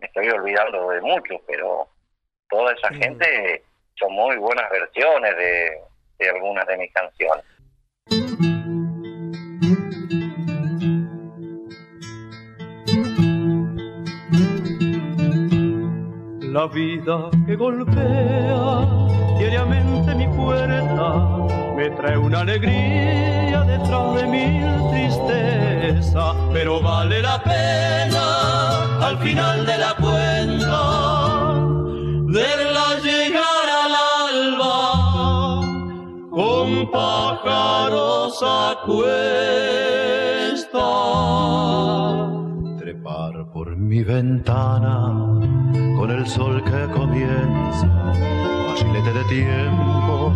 me 0.00 0.06
estoy 0.06 0.28
olvidando 0.28 0.90
de 0.90 1.00
muchos, 1.00 1.40
pero 1.46 1.88
toda 2.48 2.72
esa 2.72 2.88
gente 2.94 3.62
son 3.94 4.12
muy 4.12 4.36
buenas 4.36 4.70
versiones 4.70 5.36
de, 5.36 5.80
de 6.18 6.30
algunas 6.30 6.66
de 6.66 6.76
mis 6.76 6.92
canciones. 6.92 7.44
La 16.52 16.66
vida 16.68 17.30
que 17.46 17.56
golpea 17.56 18.86
diariamente 19.38 20.14
mi 20.14 20.28
puerta 20.28 21.12
me 21.74 21.90
trae 21.90 22.16
una 22.16 22.42
alegría 22.42 23.62
detrás 23.62 24.14
de 24.14 24.26
mil 24.28 24.90
tristeza, 24.92 26.32
pero 26.52 26.80
vale 26.80 27.22
la 27.22 27.42
pena 27.42 28.33
al 29.14 29.20
final 29.20 29.64
de 29.64 29.78
la 29.78 29.94
cuenta 29.94 31.54
verla 32.26 32.86
llegar 33.02 33.66
al 33.84 33.94
alba 34.26 34.80
con 36.30 36.90
pájaros 36.90 38.42
a 38.42 38.76
cuesta. 38.84 39.18
Trepar 42.78 43.34
por 43.52 43.76
mi 43.76 44.02
ventana 44.02 45.12
con 45.96 46.10
el 46.10 46.26
sol 46.26 46.60
que 46.64 46.92
comienza, 46.92 48.12
chilete 48.74 49.12
de 49.12 49.24
tiempo 49.24 50.32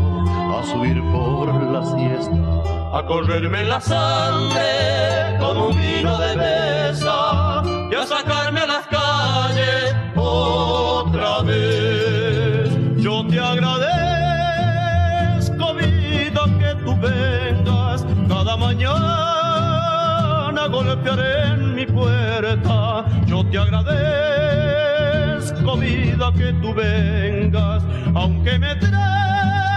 a 0.57 0.63
subir 0.65 1.03
por 1.11 1.53
la 1.73 1.85
siesta, 1.85 2.97
a 2.97 3.05
correrme 3.07 3.65
la 3.65 3.81
sangre 3.81 5.37
con 5.41 5.57
un 5.57 5.81
vino 5.81 6.17
de 6.19 6.37
mesa 6.37 7.63
y 7.91 7.95
a 7.95 8.25
calles 8.25 8.48
Yo 11.39 13.25
te 13.29 13.39
agradezco, 13.39 13.75
vida, 15.75 16.43
que 16.59 16.75
tú 16.85 16.97
vengas. 16.97 18.05
Cada 18.29 18.57
mañana 18.57 18.99
golpearé 20.69 21.53
en 21.53 21.77
mi 21.77 21.87
puerta. 21.87 23.05
Yo 23.27 23.45
te 23.47 23.57
agradezco, 23.57 23.87
vida, 25.77 26.33
que 26.37 26.53
tú 26.55 26.75
vengas, 26.75 27.85
aunque 28.15 28.59
me 28.59 28.75
traes 28.75 29.68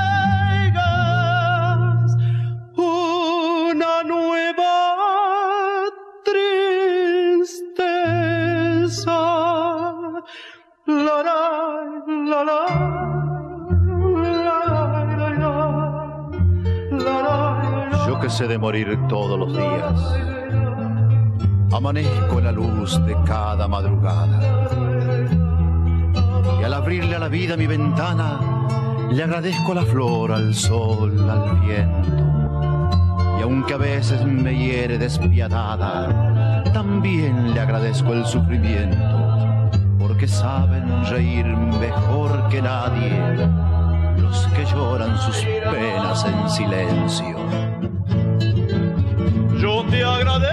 De 18.48 18.58
morir 18.58 18.98
todos 19.08 19.40
los 19.40 19.56
días, 19.56 20.16
amanezco 21.72 22.40
en 22.40 22.44
la 22.44 22.52
luz 22.52 23.00
de 23.06 23.16
cada 23.26 23.68
madrugada. 23.68 24.40
Y 26.60 26.64
al 26.64 26.74
abrirle 26.74 27.16
a 27.16 27.20
la 27.20 27.30
vida 27.30 27.56
mi 27.56 27.68
ventana, 27.68 28.40
le 29.12 29.24
agradezco 29.24 29.74
la 29.74 29.84
flor, 29.84 30.32
al 30.32 30.54
sol, 30.54 31.30
al 31.30 31.60
viento. 31.60 32.24
Y 33.40 33.44
aunque 33.44 33.76
a 33.76 33.78
veces 33.78 34.26
me 34.26 34.58
hiere 34.58 34.98
despiadada, 34.98 36.64
también 36.74 37.54
le 37.54 37.60
agradezco 37.60 38.14
el 38.14 38.26
sufrimiento 38.26 39.22
que 40.22 40.28
saben 40.28 41.04
reír 41.06 41.48
mejor 41.48 42.48
que 42.50 42.62
nadie, 42.62 43.48
los 44.18 44.46
que 44.50 44.66
lloran 44.66 45.18
sus 45.18 45.36
penas 45.38 46.24
en 46.26 46.48
silencio. 46.48 47.91
Te 49.92 50.02
agradezco 50.06 50.52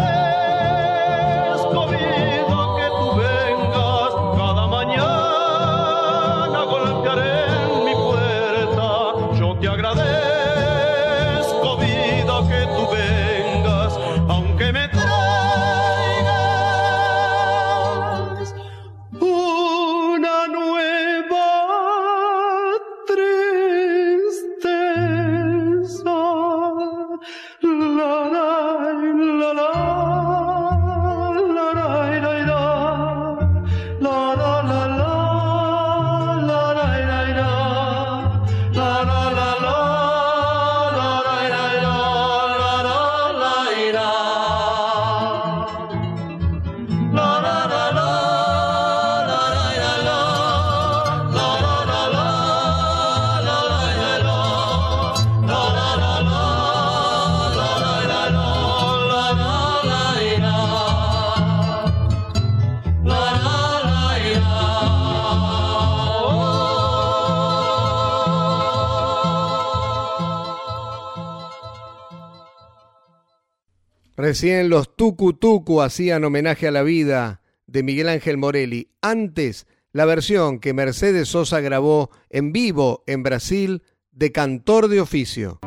Recién 74.29 74.69
los 74.69 74.95
Tucu 74.95 75.33
Tucu 75.33 75.81
hacían 75.81 76.23
homenaje 76.23 76.69
a 76.69 76.71
la 76.71 76.83
vida 76.83 77.41
de 77.67 77.83
Miguel 77.83 78.11
Ángel 78.11 78.37
Morelli. 78.37 78.91
Antes, 79.01 79.67
la 79.91 80.05
versión 80.05 80.59
que 80.59 80.75
Mercedes 80.75 81.29
Sosa 81.29 81.61
grabó 81.61 82.11
en 82.29 82.53
vivo 82.53 83.05
en 83.07 83.23
Brasil 83.23 83.83
de 84.13 84.31
Cantor 84.31 84.89
de 84.89 85.01
Oficio. 85.01 85.61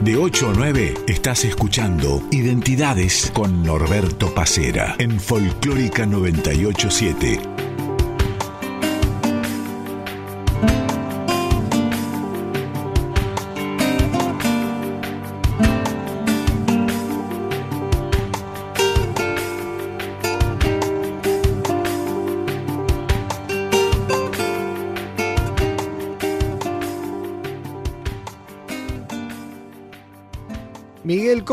De 0.00 0.16
8 0.16 0.50
a 0.50 0.52
9 0.52 0.94
estás 1.06 1.44
escuchando 1.44 2.20
Identidades 2.32 3.30
con 3.32 3.62
Norberto 3.62 4.34
Pacera 4.34 4.96
en 4.98 5.20
Folclórica 5.20 6.06
987. 6.06 7.67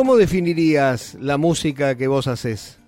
¿Cómo 0.06 0.18
definirías 0.18 1.16
la 1.16 1.36
música 1.36 1.98
que 1.98 2.08
vos 2.08 2.28
haces? 2.28 2.80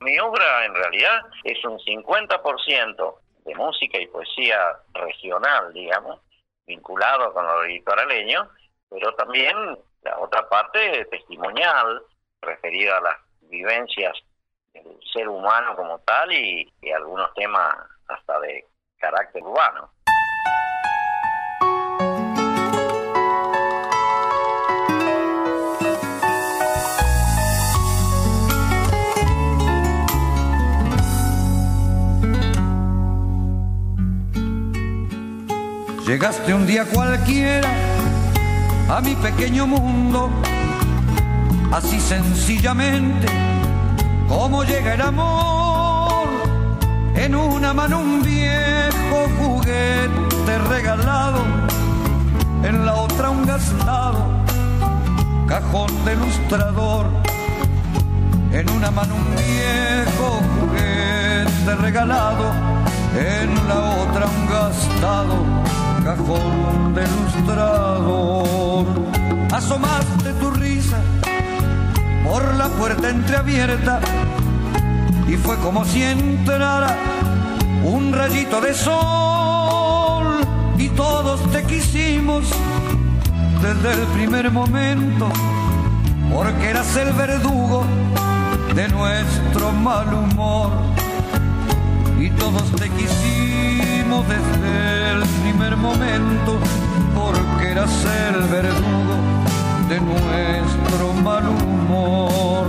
Mi 0.00 0.18
obra 0.18 0.64
en 0.64 0.74
realidad 0.74 1.20
es 1.42 1.62
un 1.66 1.78
50% 1.78 3.14
de 3.44 3.54
música 3.54 4.00
y 4.00 4.06
poesía 4.06 4.56
regional, 4.94 5.70
digamos, 5.74 6.18
vinculado 6.66 7.30
con 7.34 7.44
lo 7.44 7.64
editorialeño, 7.64 8.48
pero 8.88 9.14
también 9.16 9.54
la 10.00 10.18
otra 10.18 10.48
parte 10.48 11.04
testimonial, 11.10 12.00
referida 12.40 12.96
a 12.96 13.02
las 13.02 13.16
vivencias 13.42 14.16
del 14.72 14.98
ser 15.12 15.28
humano 15.28 15.76
como 15.76 15.98
tal 16.06 16.32
y 16.32 16.72
algunos 16.96 17.34
temas 17.34 17.76
hasta 18.08 18.40
de 18.40 18.64
carácter 18.96 19.42
urbano. 19.42 19.90
Llegaste 36.06 36.52
un 36.52 36.66
día 36.66 36.84
cualquiera 36.84 37.66
a 38.90 39.00
mi 39.00 39.14
pequeño 39.16 39.66
mundo, 39.66 40.28
así 41.72 41.98
sencillamente 41.98 43.26
como 44.28 44.64
llega 44.64 44.94
el 44.94 45.00
amor. 45.00 46.28
En 47.14 47.34
una 47.34 47.72
mano 47.72 48.00
un 48.00 48.22
viejo 48.22 49.28
juguete 49.38 50.58
regalado, 50.68 51.38
en 52.62 52.84
la 52.84 52.96
otra 52.96 53.30
un 53.30 53.46
gastado 53.46 54.26
cajón 55.48 56.04
de 56.04 56.12
ilustrador. 56.12 57.06
En 58.52 58.68
una 58.68 58.90
mano 58.90 59.14
un 59.14 59.36
viejo 59.36 60.40
juguete 60.60 61.74
regalado, 61.80 62.52
en 63.16 63.68
la 63.68 63.80
otra 64.02 64.26
un 64.26 64.46
gastado 64.48 65.83
cajón 66.04 66.94
de 66.94 67.02
ilustrador. 67.02 68.86
Asomaste 69.52 70.32
tu 70.34 70.50
risa 70.50 70.98
por 72.24 72.42
la 72.56 72.68
puerta 72.68 73.08
entreabierta 73.08 74.00
y 75.26 75.36
fue 75.36 75.56
como 75.58 75.84
si 75.84 76.02
entrara 76.02 76.94
un 77.84 78.12
rayito 78.12 78.60
de 78.60 78.74
sol 78.74 80.26
y 80.78 80.88
todos 80.90 81.40
te 81.52 81.64
quisimos 81.64 82.44
desde 83.62 83.92
el 83.94 84.06
primer 84.08 84.50
momento 84.50 85.28
porque 86.32 86.70
eras 86.70 86.96
el 86.96 87.12
verdugo 87.12 87.84
de 88.74 88.88
nuestro 88.88 89.72
mal 89.72 90.12
humor 90.12 90.70
y 92.18 92.28
todos 92.30 92.70
te 92.72 92.90
quisimos 92.90 93.93
desde 94.22 95.10
el 95.12 95.22
primer 95.42 95.76
momento, 95.76 96.58
porque 97.14 97.72
eras 97.72 97.90
el 98.28 98.42
verdugo 98.44 99.16
de 99.88 100.00
nuestro 100.00 101.12
mal 101.22 101.48
humor. 101.48 102.66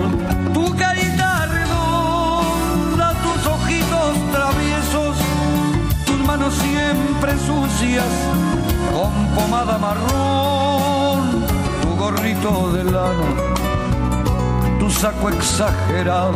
Tu 0.54 0.76
carita 0.76 1.46
redonda, 1.46 3.14
tus 3.24 3.46
ojitos 3.46 4.14
traviesos, 4.32 5.18
tus 6.06 6.20
manos 6.26 6.54
siempre 6.56 7.34
sucias, 7.38 8.12
con 8.94 9.14
pomada 9.36 9.78
marrón, 9.78 11.46
tu 11.82 11.96
gorrito 11.96 12.72
de 12.74 12.84
lana, 12.86 13.30
tu 14.80 14.90
saco 14.90 15.30
exagerado 15.30 16.34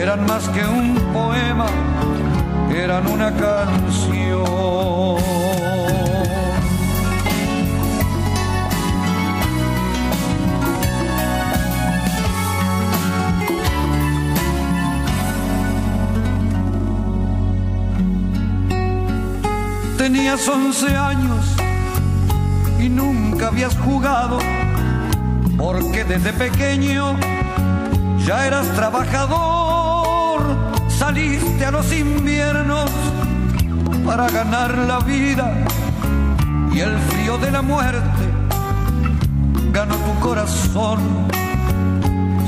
eran 0.00 0.24
más 0.26 0.48
que 0.50 0.64
un 0.64 0.94
poema, 1.12 1.66
eran 2.74 3.06
una 3.06 3.32
canción. 3.34 5.18
Tenías 19.96 20.48
once 20.48 20.96
años 20.96 21.56
y 22.80 22.88
nunca 22.88 23.48
habías 23.48 23.76
jugado, 23.76 24.38
porque 25.56 26.04
desde 26.04 26.32
pequeño 26.32 27.16
ya 28.24 28.46
eras 28.46 28.66
trabajador 28.74 29.67
saliste 31.58 31.66
a 31.66 31.70
los 31.70 31.92
inviernos 31.92 32.90
para 34.06 34.28
ganar 34.28 34.78
la 34.78 35.00
vida 35.00 35.52
y 36.72 36.78
el 36.78 36.96
frío 36.98 37.36
de 37.38 37.50
la 37.50 37.62
muerte 37.62 38.24
ganó 39.72 39.96
tu 39.96 40.20
corazón. 40.20 41.00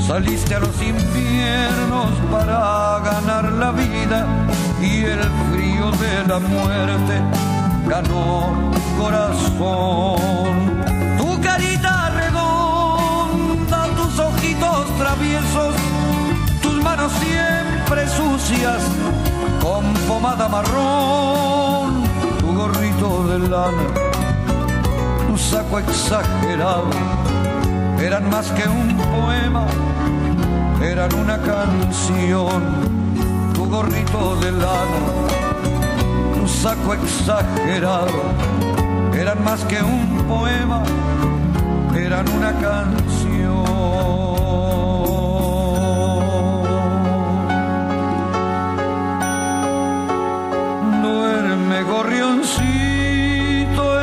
Saliste 0.07 0.55
a 0.55 0.59
los 0.59 0.81
inviernos 0.81 2.07
para 2.31 2.99
ganar 3.03 3.51
la 3.51 3.71
vida 3.71 4.25
y 4.81 5.03
el 5.03 5.19
frío 5.51 5.91
de 5.91 6.27
la 6.27 6.39
muerte 6.39 7.21
ganó 7.87 8.71
tu 8.73 9.01
corazón. 9.01 10.19
Tu 11.17 11.41
carita 11.41 12.11
redonda, 12.11 13.87
tus 13.97 14.19
ojitos 14.19 14.97
traviesos, 14.97 15.75
tus 16.61 16.81
manos 16.81 17.11
siempre 17.91 18.07
sucias 18.07 18.81
con 19.61 19.83
pomada 20.07 20.47
marrón, 20.47 22.03
tu 22.39 22.53
gorrito 22.53 23.27
de 23.27 23.39
lana, 23.49 23.87
tu 25.27 25.37
saco 25.37 25.79
exagerado, 25.79 26.89
eran 27.99 28.29
más 28.29 28.49
que 28.51 28.67
un 28.67 28.95
poema, 28.97 29.65
eran 30.81 31.13
una 31.15 31.37
canción, 31.37 32.61
tu 33.53 33.65
gorrito 33.65 34.35
de 34.37 34.51
lana, 34.51 35.01
tu 36.39 36.47
saco 36.47 36.93
exagerado, 36.93 38.21
eran 39.13 39.43
más 39.43 39.63
que 39.65 39.81
un 39.81 40.23
poema, 40.29 40.83
eran 41.95 42.27
una 42.29 42.51
canción. 42.53 43.20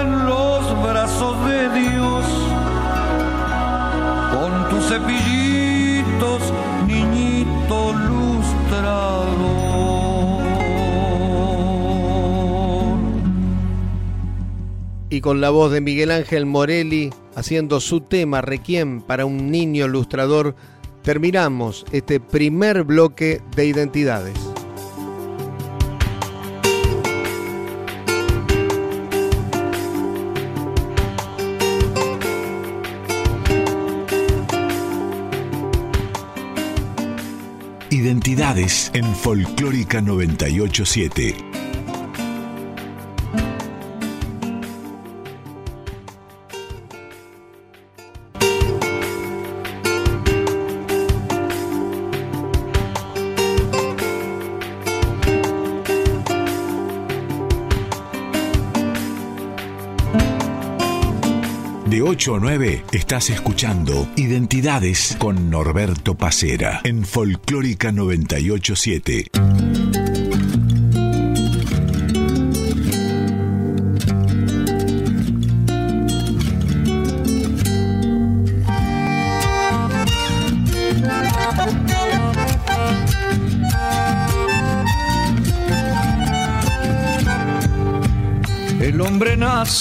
En 0.01 0.27
los 0.27 0.83
brazos 0.83 1.37
de 1.47 1.81
Dios, 1.81 2.25
con 4.33 4.69
tus 4.71 4.89
cepillitos, 4.89 6.43
niñito. 6.87 7.59
Y 15.11 15.21
con 15.21 15.41
la 15.41 15.51
voz 15.51 15.73
de 15.73 15.81
Miguel 15.81 16.11
Ángel 16.11 16.47
Morelli 16.47 17.11
haciendo 17.35 17.81
su 17.81 18.03
tema 18.03 18.41
Requiem 18.41 19.01
para 19.01 19.25
un 19.25 19.51
niño 19.51 19.89
lustrador, 19.89 20.55
terminamos 21.03 21.87
este 21.93 22.21
primer 22.21 22.85
bloque 22.85 23.41
de 23.57 23.67
identidades. 23.67 24.48
Identidades 38.19 38.91
en 38.95 39.15
Folclórica 39.15 40.01
987. 40.01 41.48
8 62.19 62.35
a 62.35 62.41
9 62.41 62.85
estás 62.91 63.31
escuchando 63.31 64.09
Identidades 64.17 65.15
con 65.21 65.51
Norberto 65.51 66.17
Pacera 66.17 66.81
en 66.83 67.05
Folclórica 67.05 67.93
987. 67.93 69.78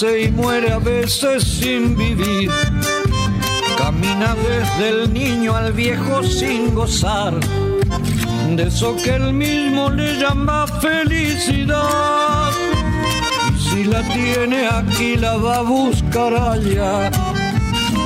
Y 0.03 0.29
muere 0.31 0.71
a 0.71 0.77
veces 0.77 1.43
sin 1.43 1.95
vivir. 1.95 2.51
Camina 3.77 4.35
desde 4.35 4.89
el 4.89 5.13
niño 5.13 5.55
al 5.55 5.73
viejo 5.73 6.21
sin 6.23 6.75
gozar 6.75 7.33
de 8.55 8.67
eso 8.67 8.95
que 8.95 9.15
él 9.15 9.33
mismo 9.33 9.89
le 9.89 10.19
llama 10.19 10.67
felicidad. 10.67 12.51
Y 13.55 13.69
si 13.69 13.83
la 13.85 14.03
tiene 14.03 14.67
aquí, 14.67 15.15
la 15.15 15.37
va 15.37 15.57
a 15.57 15.61
buscar 15.61 16.33
allá. 16.33 17.09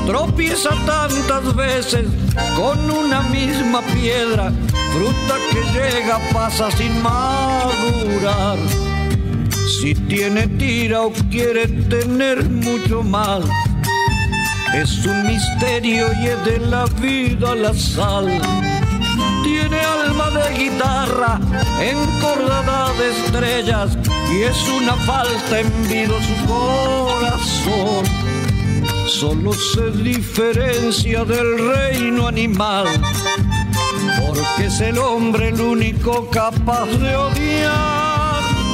Tropieza 0.05 0.69
tantas 0.85 1.55
veces 1.55 2.05
con 2.55 2.89
una 2.89 3.21
misma 3.23 3.81
piedra, 3.93 4.51
fruta 4.93 5.35
que 5.51 5.61
llega 5.73 6.19
pasa 6.31 6.71
sin 6.71 7.01
madurar. 7.01 8.57
Si 9.81 9.95
tiene 9.95 10.47
tira 10.59 11.01
o 11.01 11.11
quiere 11.31 11.67
tener 11.67 12.47
mucho 12.47 13.01
más, 13.01 13.43
es 14.75 15.03
un 15.07 15.25
misterio 15.25 16.05
y 16.21 16.27
es 16.27 16.45
de 16.45 16.59
la 16.59 16.85
vida 17.01 17.55
la 17.55 17.73
sal. 17.73 18.27
Tiene 19.43 19.79
alma 19.79 20.29
de 20.29 20.55
guitarra 20.55 21.39
encordada 21.81 22.93
de 22.93 23.09
estrellas 23.09 23.97
y 24.31 24.43
es 24.43 24.69
una 24.69 24.93
falta 24.97 25.61
en 25.61 25.89
vida 25.89 26.13
su 26.27 26.45
corazón. 26.45 28.05
Solo 29.07 29.51
se 29.51 29.89
diferencia 30.03 31.25
del 31.25 31.57
reino 31.57 32.27
animal, 32.27 32.85
porque 34.19 34.67
es 34.67 34.79
el 34.79 34.99
hombre 34.99 35.47
el 35.47 35.59
único 35.59 36.29
capaz 36.29 36.85
de 36.85 37.15
odiar. 37.15 38.00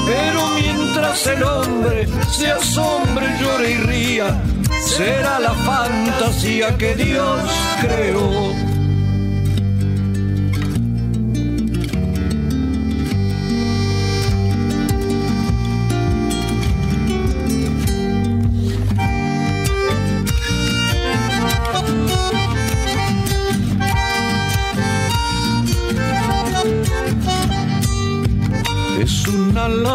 Pero 0.07 0.47
mientras 0.55 1.27
el 1.27 1.43
hombre 1.43 2.07
se 2.31 2.49
asombre, 2.49 3.27
llore 3.41 3.71
y 3.71 3.77
ría, 3.77 4.41
será 4.79 5.39
la 5.39 5.53
fantasía 5.53 6.77
que 6.77 6.95
Dios 6.95 7.41
creó. 7.81 8.66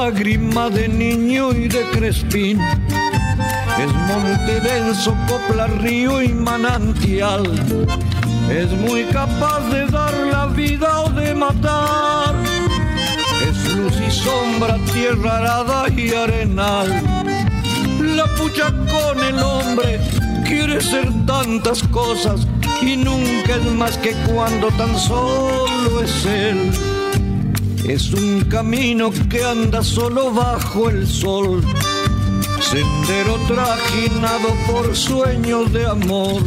Lágrima 0.05 0.69
de 0.69 0.89
niño 0.89 1.53
y 1.53 1.69
de 1.69 1.83
crespín. 1.93 2.61
Es 2.61 3.93
monte 4.09 4.61
denso, 4.61 5.17
copla, 5.29 5.69
río 5.69 6.21
y 6.21 6.31
manantial. 6.31 7.45
Es 8.51 8.71
muy 8.73 9.05
capaz 9.05 9.61
de 9.71 9.87
dar 9.87 10.13
la 10.13 10.47
vida 10.47 11.03
o 11.03 11.11
de 11.11 11.33
matar. 11.37 12.35
Es 13.49 13.77
luz 13.77 13.95
y 14.05 14.11
sombra, 14.11 14.77
tierra 14.93 15.37
arada 15.39 15.89
y 15.97 16.13
arenal. 16.13 16.89
La 18.01 18.27
pucha 18.37 18.73
con 18.95 19.23
el 19.25 19.39
hombre 19.39 20.01
quiere 20.45 20.81
ser 20.81 21.09
tantas 21.27 21.81
cosas 21.85 22.49
y 22.81 22.97
nunca 22.97 23.55
es 23.55 23.65
más 23.71 23.97
que 23.99 24.13
cuando 24.33 24.67
tan 24.73 24.99
solo 24.99 26.03
es 26.03 26.27
él. 26.27 26.92
Es 27.85 28.13
un 28.13 28.43
camino 28.43 29.11
que 29.29 29.43
anda 29.43 29.83
solo 29.83 30.33
bajo 30.33 30.89
el 30.89 31.07
sol, 31.07 31.65
sendero 32.61 33.35
trajinado 33.49 34.49
por 34.71 34.95
sueños 34.95 35.73
de 35.73 35.87
amor. 35.87 36.43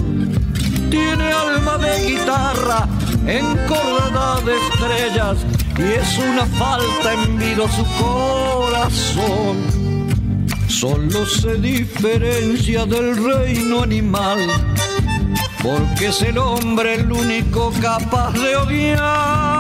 Tiene 0.90 1.32
alma 1.34 1.78
de 1.78 2.08
guitarra 2.08 2.88
encordada 3.28 4.42
de 4.42 4.56
estrellas 4.56 5.38
y 5.78 5.82
es 5.82 6.18
una 6.20 6.46
falta 6.46 7.14
en 7.14 7.38
vida 7.38 7.66
su 7.70 7.84
corazón. 8.02 9.58
Solo 10.70 11.26
se 11.26 11.56
diferencia 11.56 12.86
del 12.86 13.24
reino 13.24 13.84
animal, 13.84 14.40
porque 15.62 16.08
es 16.08 16.22
el 16.22 16.38
hombre 16.38 16.96
el 16.96 17.12
único 17.12 17.74
capaz 17.82 18.32
de 18.34 18.56
odiar. 18.56 19.55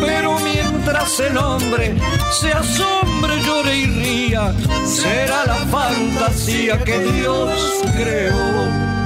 Pero 0.00 0.38
mientras 0.40 1.20
el 1.20 1.36
hombre 1.36 1.96
se 2.32 2.52
asombre, 2.52 3.42
llore 3.44 3.76
y 3.78 3.86
ría, 3.86 4.54
será 4.84 5.46
la 5.46 5.56
fantasía 5.66 6.82
que 6.84 6.98
Dios 6.98 7.82
creó. 7.96 8.96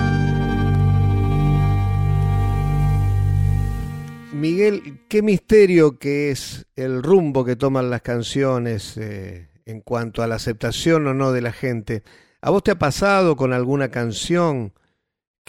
Miguel, 4.32 5.00
qué 5.08 5.20
misterio 5.20 5.98
que 5.98 6.30
es 6.30 6.66
el 6.74 7.02
rumbo 7.02 7.44
que 7.44 7.56
toman 7.56 7.90
las 7.90 8.00
canciones 8.00 8.96
eh, 8.96 9.48
en 9.66 9.82
cuanto 9.82 10.22
a 10.22 10.26
la 10.26 10.36
aceptación 10.36 11.06
o 11.06 11.14
no 11.14 11.32
de 11.32 11.42
la 11.42 11.52
gente. 11.52 12.02
¿A 12.40 12.48
vos 12.48 12.62
te 12.62 12.70
ha 12.70 12.78
pasado 12.78 13.36
con 13.36 13.52
alguna 13.52 13.90
canción 13.90 14.72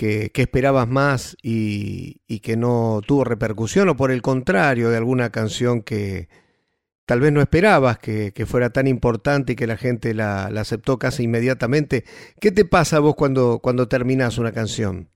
que, 0.02 0.42
esperabas 0.42 0.88
más 0.88 1.38
y, 1.44 2.40
que 2.40 2.58
no 2.58 3.02
tuvo 3.06 3.24
repercusión 3.24 3.88
o 3.90 3.96
por 3.96 4.10
el 4.12 4.24
contrario 4.24 4.90
de 4.90 4.98
alguna 4.98 5.32
canción 5.32 5.84
que 5.84 6.28
tal 7.06 7.20
vez 7.20 7.32
no 7.32 7.40
esperabas 7.40 8.00
que, 8.00 8.34
fuera 8.48 8.72
tan 8.72 8.88
importante 8.88 9.54
y 9.54 9.56
que 9.56 9.68
la 9.68 9.78
gente 9.78 10.16
la, 10.16 10.46
aceptó 10.46 10.98
casi 10.98 11.26
inmediatamente? 11.26 12.04
¿Qué 12.40 12.52
te 12.52 12.66
pasa 12.66 12.98
a 12.98 13.00
vos 13.00 13.16
cuando, 13.16 13.60
cuando 13.60 13.88
terminás 13.88 14.40
una 14.40 14.52
canción? 14.52 15.08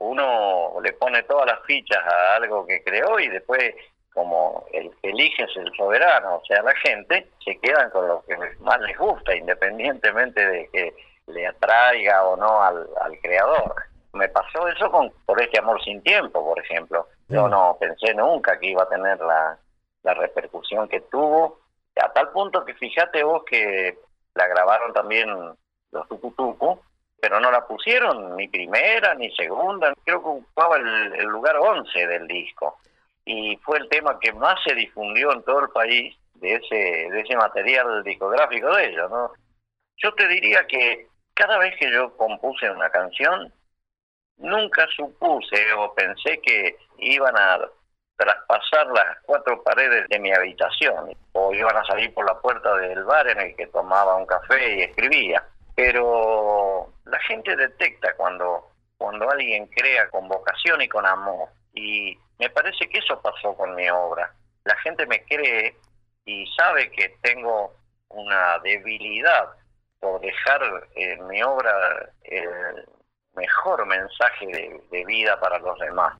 Uno 0.00 0.80
le 0.82 0.92
pone 0.94 1.22
todas 1.22 1.46
las 1.46 1.64
fichas 1.64 2.02
a 2.02 2.36
algo 2.42 2.66
que 2.66 2.82
creó 2.82 3.20
y 3.20 3.28
después 3.28 3.72
como 4.12 4.66
el 4.72 4.90
que 5.00 5.10
elige 5.10 5.44
es 5.44 5.56
el 5.58 5.70
soberano, 5.76 6.36
o 6.36 6.42
sea, 6.46 6.62
la 6.62 6.74
gente, 6.76 7.28
se 7.44 7.56
quedan 7.58 7.90
con 7.90 8.08
lo 8.08 8.24
que 8.26 8.34
más 8.60 8.80
les 8.80 8.96
gusta, 8.96 9.36
independientemente 9.36 10.44
de 10.44 10.68
que 10.72 10.94
le 11.26 11.46
atraiga 11.46 12.24
o 12.24 12.36
no 12.36 12.62
al, 12.62 12.88
al 13.00 13.18
creador. 13.20 13.74
Me 14.12 14.28
pasó 14.28 14.66
eso 14.68 14.90
con 14.90 15.10
por 15.26 15.40
este 15.40 15.58
amor 15.58 15.82
sin 15.82 16.02
tiempo, 16.02 16.44
por 16.44 16.58
ejemplo. 16.58 17.08
Yo 17.28 17.48
no 17.48 17.76
pensé 17.78 18.14
nunca 18.14 18.58
que 18.58 18.70
iba 18.70 18.84
a 18.84 18.88
tener 18.88 19.18
la, 19.20 19.58
la 20.02 20.14
repercusión 20.14 20.88
que 20.88 21.00
tuvo, 21.00 21.58
a 22.00 22.12
tal 22.12 22.30
punto 22.30 22.64
que 22.64 22.74
fíjate 22.74 23.22
vos 23.24 23.42
que 23.44 23.98
la 24.34 24.46
grabaron 24.46 24.92
también 24.92 25.28
los 25.90 26.08
Tucutucu, 26.08 26.80
pero 27.20 27.40
no 27.40 27.50
la 27.50 27.66
pusieron 27.66 28.36
ni 28.36 28.48
primera 28.48 29.14
ni 29.14 29.34
segunda, 29.34 29.92
creo 30.04 30.20
que 30.20 30.28
ocupaba 30.28 30.76
el, 30.76 31.14
el 31.14 31.26
lugar 31.26 31.56
11 31.56 32.06
del 32.06 32.28
disco. 32.28 32.78
Y 33.24 33.56
fue 33.64 33.78
el 33.78 33.88
tema 33.88 34.18
que 34.20 34.32
más 34.32 34.56
se 34.64 34.74
difundió 34.74 35.32
en 35.32 35.42
todo 35.42 35.60
el 35.60 35.70
país 35.70 36.16
de 36.34 36.54
ese, 36.54 37.10
de 37.10 37.20
ese 37.20 37.36
material 37.36 38.04
discográfico 38.04 38.74
de 38.76 38.86
ellos, 38.86 39.10
¿no? 39.10 39.32
Yo 39.96 40.12
te 40.14 40.28
diría 40.28 40.66
que 40.66 41.08
cada 41.36 41.58
vez 41.58 41.76
que 41.78 41.92
yo 41.92 42.16
compuse 42.16 42.68
una 42.70 42.88
canción, 42.88 43.52
nunca 44.38 44.86
supuse 44.96 45.72
o 45.74 45.94
pensé 45.94 46.40
que 46.40 46.76
iban 46.98 47.36
a 47.36 47.60
traspasar 48.16 48.86
las 48.86 49.18
cuatro 49.22 49.62
paredes 49.62 50.08
de 50.08 50.18
mi 50.18 50.32
habitación 50.32 51.14
o 51.32 51.52
iban 51.52 51.76
a 51.76 51.84
salir 51.84 52.12
por 52.14 52.26
la 52.26 52.40
puerta 52.40 52.74
del 52.76 53.04
bar 53.04 53.28
en 53.28 53.38
el 53.38 53.54
que 53.54 53.66
tomaba 53.66 54.16
un 54.16 54.24
café 54.24 54.76
y 54.76 54.82
escribía. 54.82 55.44
Pero 55.74 56.90
la 57.04 57.20
gente 57.20 57.54
detecta 57.54 58.14
cuando, 58.16 58.70
cuando 58.96 59.30
alguien 59.30 59.66
crea 59.66 60.08
con 60.08 60.28
vocación 60.28 60.80
y 60.80 60.88
con 60.88 61.04
amor. 61.04 61.50
Y 61.74 62.18
me 62.38 62.48
parece 62.48 62.88
que 62.88 62.98
eso 62.98 63.20
pasó 63.20 63.54
con 63.54 63.74
mi 63.74 63.90
obra. 63.90 64.32
La 64.64 64.76
gente 64.76 65.06
me 65.06 65.22
cree 65.24 65.76
y 66.24 66.46
sabe 66.56 66.90
que 66.92 67.10
tengo 67.20 67.74
una 68.08 68.58
debilidad 68.60 69.50
por 70.00 70.20
dejar 70.20 70.60
en 70.94 71.26
mi 71.26 71.42
obra 71.42 71.72
el 72.24 72.86
mejor 73.34 73.86
mensaje 73.86 74.46
de, 74.90 75.04
vida 75.04 75.38
para 75.38 75.58
los 75.58 75.78
demás. 75.78 76.18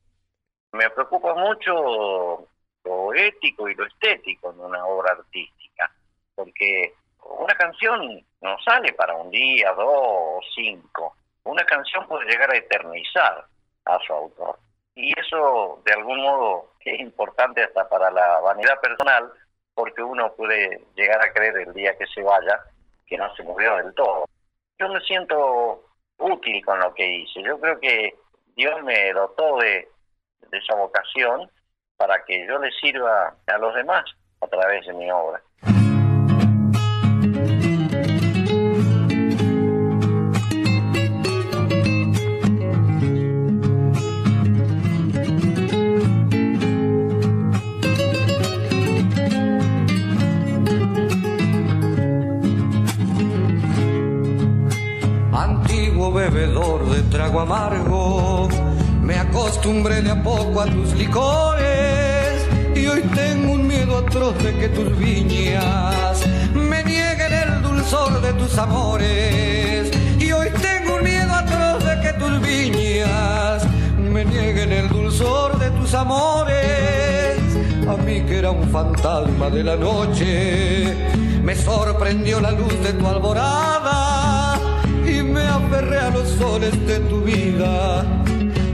Me 0.73 0.89
preocupa 0.91 1.35
mucho 1.35 2.47
lo 2.85 3.15
ético 3.15 3.69
y 3.69 3.75
lo 3.75 3.87
estético 3.87 4.53
en 4.53 4.61
una 4.61 4.85
obra 4.87 5.13
artística, 5.13 5.91
porque 6.35 6.95
una 7.23 7.55
canción 7.55 8.25
no 8.41 8.57
sale 8.65 8.93
para 8.93 9.15
un 9.17 9.31
día, 9.31 9.73
dos 9.73 9.87
o 9.89 10.41
cinco. 10.55 11.17
Una 11.45 11.65
canción 11.65 12.07
puede 12.07 12.31
llegar 12.31 12.51
a 12.51 12.57
eternizar 12.57 13.45
a 13.87 13.99
su 14.01 14.13
autor. 14.13 14.59
Y 14.95 15.19
eso, 15.19 15.83
de 15.85 15.93
algún 15.93 16.21
modo, 16.21 16.73
es 16.85 17.01
importante 17.01 17.63
hasta 17.63 17.89
para 17.89 18.11
la 18.11 18.41
vanidad 18.41 18.81
personal, 18.81 19.31
porque 19.75 20.03
uno 20.03 20.33
puede 20.35 20.85
llegar 20.95 21.23
a 21.23 21.33
creer 21.33 21.57
el 21.59 21.75
día 21.75 21.97
que 21.99 22.07
se 22.07 22.23
vaya 22.23 22.61
que 23.07 23.17
no 23.17 23.35
se 23.35 23.43
murió 23.43 23.77
del 23.77 23.95
todo. 23.95 24.27
Yo 24.79 24.89
me 24.89 25.01
siento 25.01 25.85
útil 26.19 26.65
con 26.65 26.79
lo 26.81 26.93
que 26.95 27.07
hice. 27.07 27.43
Yo 27.43 27.59
creo 27.61 27.79
que 27.81 28.15
Dios 28.57 28.83
me 28.83 29.13
dotó 29.13 29.59
de, 29.59 29.89
de 30.51 30.59
esa 30.59 30.75
vocación 30.75 31.51
para 31.97 32.25
que 32.25 32.47
yo 32.47 32.59
le 32.59 32.71
sirva 32.73 33.35
a 33.47 33.59
los 33.59 33.75
demás 33.75 34.05
a 34.41 34.47
través 34.47 34.87
de 34.87 34.93
mi 34.93 35.11
obra. 35.11 35.43
Trago 57.27 57.41
amargo, 57.41 58.49
me 59.03 59.19
acostumbré 59.19 60.01
de 60.01 60.13
a 60.13 60.23
poco 60.23 60.61
a 60.61 60.67
tus 60.67 60.93
licores 60.95 62.47
y 62.73 62.87
hoy 62.87 63.01
tengo 63.17 63.55
un 63.55 63.67
miedo 63.67 63.99
atroz 63.99 64.39
de 64.45 64.57
que 64.57 64.69
tus 64.69 64.97
viñas 64.97 66.25
me 66.55 66.85
nieguen 66.85 67.33
el 67.33 67.63
dulzor 67.63 68.21
de 68.21 68.33
tus 68.35 68.57
amores. 68.59 69.91
Y 70.21 70.31
hoy 70.31 70.51
tengo 70.63 70.97
un 70.99 71.03
miedo 71.03 71.33
atroz 71.33 71.85
de 71.85 72.01
que 72.01 72.13
tus 72.13 72.41
viñas 72.43 73.65
me 73.99 74.25
nieguen 74.25 74.71
el 74.73 74.89
dulzor 74.89 75.59
de 75.59 75.71
tus 75.71 75.95
amores. 75.95 77.41
A 77.89 77.97
mí 78.05 78.21
que 78.21 78.39
era 78.39 78.53
un 78.53 78.69
fantasma 78.69 79.51
de 79.51 79.65
la 79.65 79.75
noche, 79.75 80.95
me 81.43 81.57
sorprendió 81.57 82.41
la 82.41 82.53
luz 82.53 82.81
de 82.85 82.93
tu 82.93 83.05
alborada 83.09 84.16
me 85.27 85.47
aferré 85.47 85.99
a 85.99 86.11
los 86.11 86.29
soles 86.29 86.75
de 86.87 87.01
tu 87.01 87.21
vida 87.23 88.05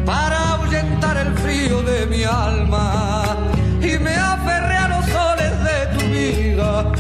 para 0.05 0.55
ahuyentar 0.55 1.17
el 1.17 1.35
frío 1.39 1.83
de 1.83 2.07
mi 2.07 2.25
alma 2.25 3.37
y 3.81 3.99
me 3.99 4.15
aferré 4.15 4.77
a 4.77 4.89
los 4.89 5.05
soles 5.07 5.53
de 5.69 5.99
tu 5.99 6.05
vida 6.09 6.93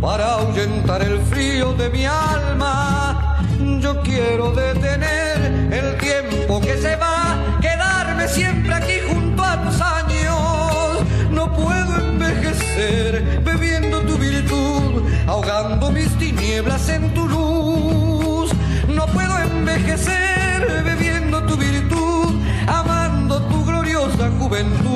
para 0.00 0.34
ahuyentar 0.34 1.02
el 1.02 1.20
frío 1.22 1.72
de 1.74 1.90
mi 1.90 2.04
alma. 2.04 3.46
Yo 3.80 4.00
quiero 4.02 4.52
detener 4.52 5.36
el 5.72 5.98
tiempo 5.98 6.60
que 6.60 6.76
se 6.76 6.96
va, 6.96 7.58
quedarme 7.60 8.28
siempre 8.28 8.74
aquí 8.74 8.98
junto 9.08 9.42
a 9.42 9.62
tus 9.62 9.80
años. 9.80 11.02
No 11.30 11.52
puedo 11.52 11.96
envejecer 11.98 13.40
bebiendo 13.44 14.00
tu 14.02 14.16
virtud, 14.18 15.02
ahogando 15.26 15.90
mis 15.90 16.10
tinieblas 16.18 16.88
en 16.88 17.14
tu 17.14 17.28
luz 17.28 17.41
envejecer 19.82 20.84
bebiendo 20.84 21.42
tu 21.44 21.56
virtud, 21.56 22.34
amando 22.66 23.42
tu 23.42 23.64
gloriosa 23.64 24.30
juventud. 24.38 24.92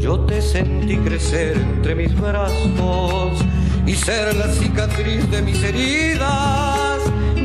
Yo 0.00 0.20
te 0.26 0.42
sentí 0.42 0.96
crecer 0.98 1.56
entre 1.56 1.94
mis 1.94 2.14
brazos 2.20 3.44
y 3.86 3.94
ser 3.94 4.36
la 4.36 4.49
cicatriz 4.70 5.28
de 5.30 5.42
mis 5.42 5.62
heridas. 5.62 7.00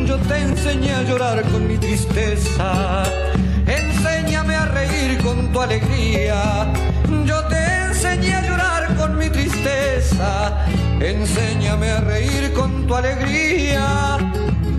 Yo 0.05 0.17
te 0.17 0.37
enseñé 0.41 0.93
a 0.93 1.03
llorar 1.03 1.41
con 1.51 1.67
mi 1.67 1.77
tristeza, 1.77 3.03
enséñame 3.65 4.55
a 4.55 4.65
reír 4.65 5.17
con 5.23 5.51
tu 5.51 5.61
alegría. 5.61 6.71
Yo 7.25 7.43
te 7.47 7.61
enseñé 7.87 8.35
a 8.35 8.41
llorar 8.41 8.95
con 8.95 9.17
mi 9.17 9.29
tristeza, 9.29 10.65
enséñame 10.99 11.89
a 11.89 12.01
reír 12.01 12.53
con 12.53 12.85
tu 12.85 12.95
alegría. 12.95 14.17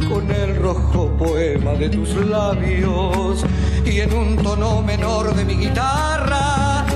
Con 0.08 0.30
el 0.30 0.56
rojo 0.56 1.16
poema 1.18 1.72
de 1.72 1.88
tus 1.88 2.14
labios 2.14 3.44
y 3.84 4.00
en 4.00 4.12
un 4.12 4.36
tono 4.36 4.80
menor 4.82 5.34
de 5.34 5.44
mi 5.44 5.54
guitarra 5.54 6.86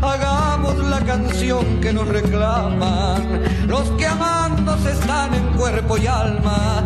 hagamos 0.00 0.76
la 0.78 1.00
canción 1.00 1.80
que 1.82 1.92
nos 1.92 2.08
reclaman 2.08 3.42
los 3.66 3.90
que 3.98 4.06
amándose 4.74 5.00
están 5.00 5.34
en 5.34 5.44
cuerpo 5.56 5.96
y 5.98 6.06
alma. 6.06 6.84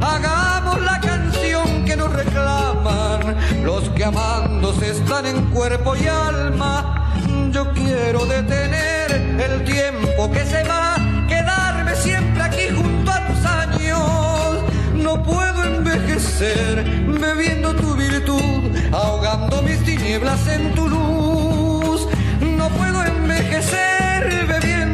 Hagamos 0.00 0.80
la 0.80 0.98
canción 1.00 1.84
que 1.84 1.96
nos 1.96 2.10
reclaman 2.12 3.36
los 3.62 3.88
que 3.90 4.04
amándose 4.04 4.92
están 4.92 5.26
en 5.26 5.42
cuerpo 5.50 5.94
y 5.96 6.06
alma. 6.06 7.12
Yo 7.50 7.70
quiero 7.72 8.24
detener 8.24 9.10
el 9.38 9.64
tiempo 9.64 10.30
que 10.30 10.44
se 10.46 10.64
va, 10.64 10.96
quedarme 11.28 11.94
siempre 11.96 12.42
aquí 12.42 12.68
junto 12.74 13.10
a 13.10 13.26
tus 13.26 13.44
años. 13.44 14.64
No 14.94 15.22
puedo 15.22 15.64
envejecer 15.64 16.84
bebiendo 17.20 17.74
tu 17.74 17.94
virtud, 17.96 18.74
ahogando 18.92 19.62
mis 19.62 19.82
tinieblas 19.84 20.46
en 20.48 20.74
tu 20.74 20.88
luz 20.88 22.08
no 22.40 22.68
puedo 22.70 23.04
envejecer 23.04 24.46
bebiendo 24.46 24.85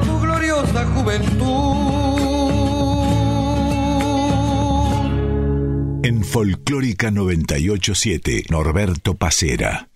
tu 0.00 0.20
gloriosa 0.20 0.84
juventud. 0.94 1.92
En 6.04 6.24
Folclórica 6.24 7.10
987, 7.10 8.46
Norberto 8.50 9.14
Pacera. 9.14 9.91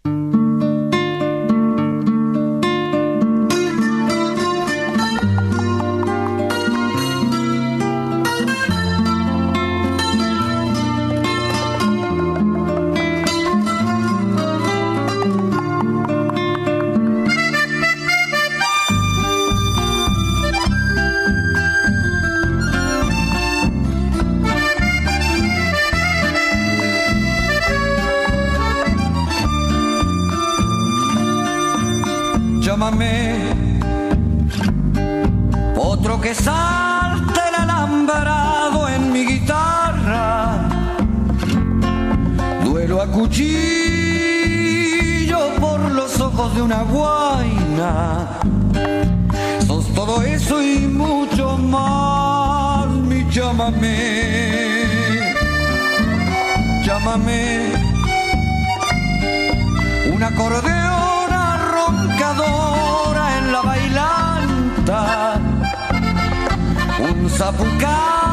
Y 67.79 68.26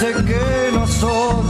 parece 0.00 0.24
que 0.24 0.72
no 0.72 0.86
sos 0.86 1.47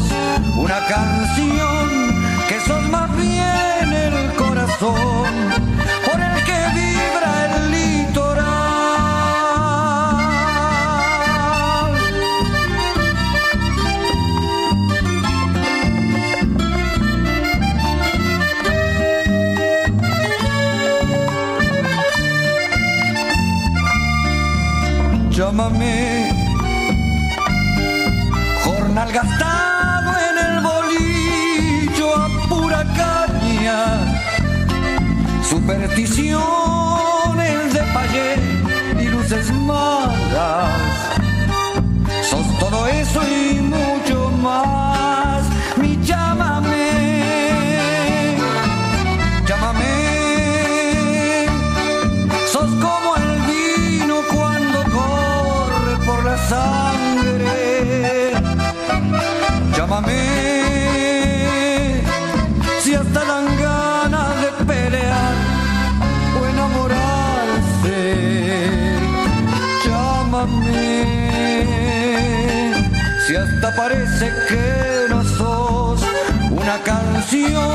hasta 73.38 73.74
parece 73.74 74.32
que 74.48 75.06
no 75.08 75.22
sos 75.24 76.02
una 76.50 76.78
canción, 76.82 77.72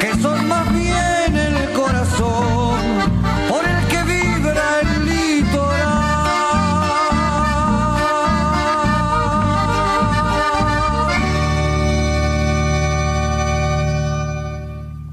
que 0.00 0.12
sos 0.22 0.42
más 0.44 0.72
bien 0.72 1.36
el 1.36 1.72
corazón 1.72 2.78
por 3.48 3.64
el 3.64 3.88
que 3.88 4.02
vibra 4.04 4.80
el 4.80 5.06
litoral. 5.06 5.96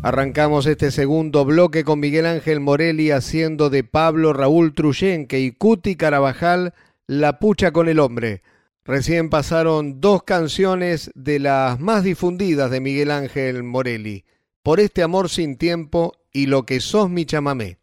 Arrancamos 0.04 0.66
este 0.68 0.92
segundo 0.92 1.46
bloque 1.46 1.84
con 1.84 2.00
Miguel 2.00 2.26
Ángel 2.28 2.60
Morelli 2.60 3.12
haciendo 3.12 3.70
de 3.70 3.84
Pablo 3.84 4.34
Raúl 4.34 4.74
Truyenque 4.74 5.40
y 5.40 5.52
Cuti 5.52 5.96
Carabajal 5.96 6.74
La 7.08 7.40
Pucha 7.40 7.72
con 7.72 7.90
el 7.90 8.00
Hombre. 8.00 8.44
Recién 8.86 9.30
pasaron 9.30 10.02
dos 10.02 10.24
canciones 10.24 11.10
de 11.16 11.40
las 11.40 11.80
más 11.80 12.04
difundidas 12.04 12.70
de 12.70 12.82
Miguel 12.82 13.12
Ángel 13.12 13.64
Morelli, 13.64 14.26
Por 14.62 14.82
este 14.82 15.04
amor 15.04 15.30
sin 15.30 15.58
tiempo 15.58 16.18
y 16.34 16.48
Lo 16.48 16.66
que 16.66 16.82
sos 16.82 17.10
mi 17.10 17.26
chamamé. 17.26 17.78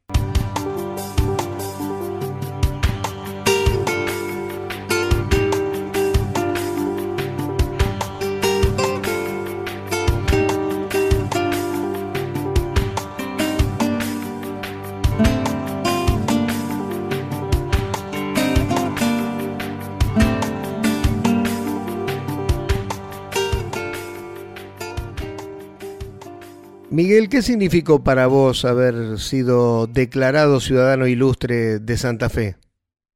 Miguel, 27.03 27.31
¿qué 27.31 27.41
significó 27.41 28.05
para 28.05 28.27
vos 28.27 28.67
haber 28.67 29.17
sido 29.17 29.87
declarado 29.87 30.61
ciudadano 30.61 31.07
ilustre 31.07 31.79
de 31.79 31.97
Santa 31.97 32.29
Fe? 32.29 32.57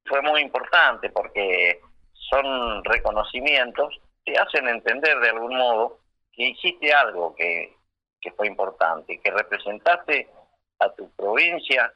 Fue 0.07 0.23
muy 0.23 0.41
importante 0.41 1.11
porque 1.11 1.83
son 2.31 2.83
reconocimientos 2.85 4.01
que 4.25 4.39
hacen 4.39 4.69
entender 4.69 5.21
de 5.21 5.29
algún 5.29 5.59
modo 5.59 5.99
que 6.33 6.49
hiciste 6.49 6.95
algo 6.95 7.35
que, 7.35 7.77
que 8.23 8.31
fue 8.31 8.47
importante, 8.47 9.21
que 9.23 9.31
representaste 9.31 10.31
a 10.79 10.89
tu 10.95 11.11
provincia 11.11 11.93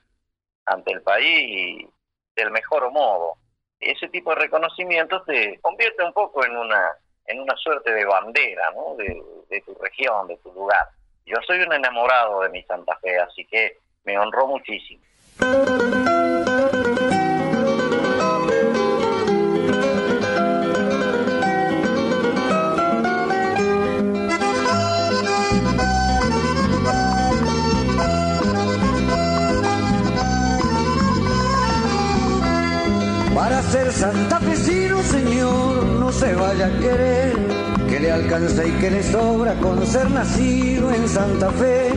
ante 0.66 0.92
el 0.92 1.00
país 1.00 1.88
del 2.36 2.50
mejor 2.50 2.92
modo. 2.92 3.36
Ese 3.80 4.08
tipo 4.08 4.28
de 4.34 4.42
reconocimientos 4.42 5.24
te 5.24 5.58
convierte 5.62 6.04
un 6.04 6.12
poco 6.12 6.44
en 6.44 6.54
una 6.54 6.82
en 7.24 7.40
una 7.40 7.56
suerte 7.56 7.92
de 7.92 8.04
bandera 8.04 8.72
¿no? 8.72 8.94
de, 8.96 9.22
de 9.48 9.60
tu 9.62 9.74
región, 9.74 10.28
de 10.28 10.36
tu 10.38 10.52
lugar. 10.52 10.86
Yo 11.28 11.36
soy 11.46 11.60
un 11.60 11.72
enamorado 11.74 12.40
de 12.40 12.48
mi 12.48 12.62
Santa 12.62 12.96
Fe, 13.02 13.18
así 13.18 13.44
que 13.44 13.76
me 14.04 14.18
honró 14.18 14.46
muchísimo. 14.46 15.02
Para 33.34 33.62
ser 33.62 33.92
santafesino, 33.92 35.02
señor, 35.02 35.84
no 35.84 36.10
se 36.10 36.34
vaya 36.34 36.68
a 36.68 36.78
querer 36.80 37.28
que 37.34 37.37
le 38.08 38.14
alcanza 38.14 38.64
y 38.64 38.70
que 38.80 38.90
le 38.90 39.02
sobra 39.02 39.54
con 39.56 39.86
ser 39.86 40.10
nacido 40.10 40.90
en 40.90 41.06
Santa 41.06 41.50
Fe. 41.50 41.92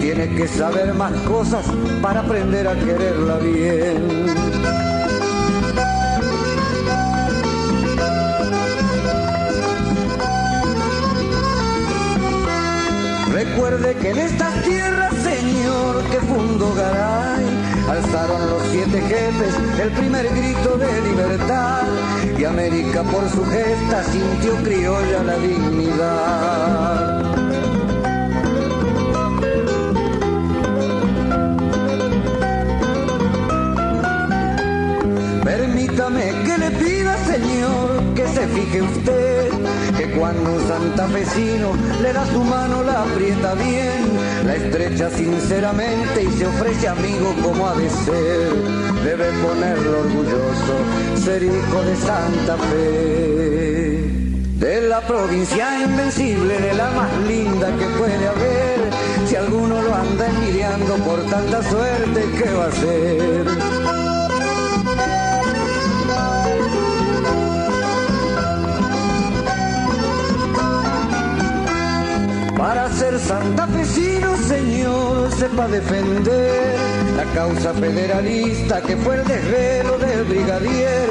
Tiene 0.00 0.34
que 0.34 0.48
saber 0.48 0.92
más 0.92 1.12
cosas 1.20 1.64
para 2.02 2.18
aprender 2.20 2.66
a 2.66 2.74
quererla 2.74 3.36
bien. 3.38 4.26
Recuerde 13.32 13.94
que 13.94 14.10
en 14.10 14.18
estas 14.18 14.62
tierras, 14.64 15.14
señor, 15.14 16.02
que 16.10 16.18
fundó 16.22 16.74
Garay, 16.74 17.44
alzaron 17.88 18.50
los 18.50 18.62
siete 18.70 19.00
jefes 19.00 19.54
el 19.80 19.90
primer 19.92 20.28
grito 20.28 20.76
de 20.76 21.02
libertad 21.02 21.82
y 22.38 22.44
América 22.44 23.02
por 23.02 23.28
su 23.30 23.44
gesta 23.44 24.04
sintió 24.04 24.54
criolla 24.62 25.22
la 25.22 25.36
dignidad. 25.38 27.22
Permítame 35.44 36.32
que 36.44 36.58
le 36.58 36.70
pida, 36.72 37.16
señor, 37.26 38.14
que 38.14 38.26
se 38.28 38.46
fije 38.48 38.82
usted, 38.82 39.51
que 40.02 40.10
cuando 40.18 40.54
un 40.54 40.66
santafesino 40.66 41.72
le 42.00 42.12
da 42.12 42.26
su 42.26 42.42
mano 42.42 42.82
la 42.82 43.02
aprieta 43.02 43.54
bien, 43.54 44.18
la 44.44 44.56
estrecha 44.56 45.10
sinceramente 45.10 46.24
y 46.24 46.30
se 46.38 46.46
ofrece 46.46 46.88
amigo 46.88 47.34
como 47.42 47.68
ha 47.68 47.74
de 47.74 47.88
ser. 47.88 48.52
Debe 49.04 49.30
ponerlo 49.42 50.00
orgulloso, 50.00 50.74
ser 51.24 51.42
hijo 51.42 51.82
de 51.82 51.96
Santa 51.96 52.56
Fe. 52.56 54.04
De 54.58 54.88
la 54.88 55.00
provincia 55.02 55.84
invencible, 55.84 56.58
de 56.58 56.74
la 56.74 56.90
más 56.92 57.12
linda 57.28 57.68
que 57.76 57.86
puede 57.98 58.28
haber, 58.28 58.90
si 59.26 59.36
alguno 59.36 59.82
lo 59.82 59.94
anda 59.94 60.26
envidiando 60.28 60.94
por 60.96 61.20
tanta 61.26 61.62
suerte, 61.62 62.24
¿qué 62.38 62.50
va 62.52 62.66
a 62.66 62.72
ser 62.72 63.91
santafesino, 73.26 74.36
señor, 74.36 75.30
sepa 75.32 75.68
defender 75.68 76.76
la 77.16 77.24
causa 77.34 77.72
federalista 77.74 78.80
que 78.80 78.96
fue 78.96 79.16
el 79.16 79.24
desvelo 79.24 79.98
del 79.98 80.24
brigadier. 80.24 81.08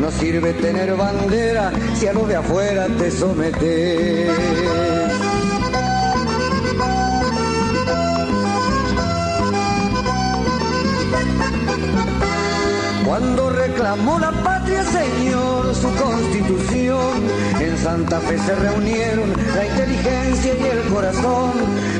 No 0.00 0.10
sirve 0.10 0.52
tener 0.54 0.94
bandera 0.96 1.72
si 1.94 2.06
a 2.06 2.12
lo 2.12 2.26
de 2.26 2.36
afuera 2.36 2.86
te 2.98 3.10
sometes. 3.10 4.89
Cuando 13.10 13.50
reclamó 13.50 14.20
la 14.20 14.30
patria, 14.30 14.84
señor, 14.84 15.74
su 15.74 15.92
constitución, 15.96 17.26
en 17.58 17.76
Santa 17.76 18.20
Fe 18.20 18.38
se 18.38 18.54
reunieron 18.54 19.32
la 19.56 19.66
inteligencia 19.66 20.54
y 20.54 20.62
el 20.62 20.82
corazón 20.94 21.50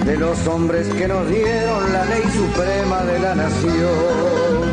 de 0.06 0.16
los 0.16 0.46
hombres 0.46 0.86
que 0.86 1.08
nos 1.08 1.28
dieron 1.28 1.92
la 1.92 2.04
ley 2.04 2.22
suprema 2.32 3.02
de 3.06 3.18
la 3.18 3.34
nación. 3.34 4.70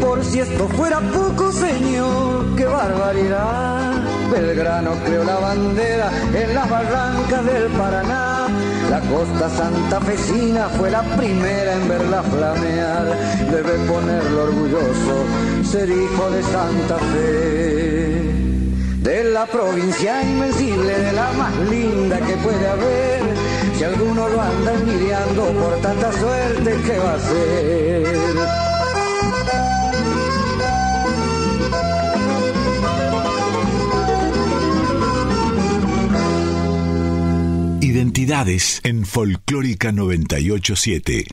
por 0.00 0.24
si 0.24 0.40
esto 0.40 0.68
fuera 0.68 1.00
poco, 1.00 1.52
señor, 1.52 2.56
qué 2.56 2.64
barbaridad. 2.64 3.81
Belgrano 4.32 4.92
creó 5.04 5.24
la 5.24 5.38
bandera 5.38 6.10
en 6.34 6.54
las 6.54 6.70
barrancas 6.70 7.44
del 7.44 7.66
Paraná. 7.72 8.48
La 8.88 9.00
costa 9.00 9.50
santafesina 9.50 10.68
fue 10.70 10.90
la 10.90 11.02
primera 11.02 11.74
en 11.74 11.86
verla 11.86 12.22
flamear. 12.22 13.18
Debe 13.50 13.72
ponerlo 13.86 14.44
orgulloso 14.44 15.24
ser 15.70 15.90
hijo 15.90 16.30
de 16.30 16.42
Santa 16.44 16.96
Fe. 17.12 18.22
De 19.02 19.24
la 19.24 19.44
provincia 19.44 20.22
invencible, 20.22 20.98
de 20.98 21.12
la 21.12 21.32
más 21.32 21.54
linda 21.68 22.18
que 22.20 22.34
puede 22.36 22.68
haber. 22.68 23.22
Si 23.76 23.84
alguno 23.84 24.28
lo 24.28 24.40
anda 24.40 24.72
envidiando 24.72 25.44
por 25.60 25.76
tanta 25.82 26.10
suerte, 26.12 26.78
¿qué 26.86 26.98
va 26.98 27.14
a 27.14 27.18
ser? 27.18 28.71
En 38.24 39.04
Folclórica 39.04 39.90
987. 39.90 41.26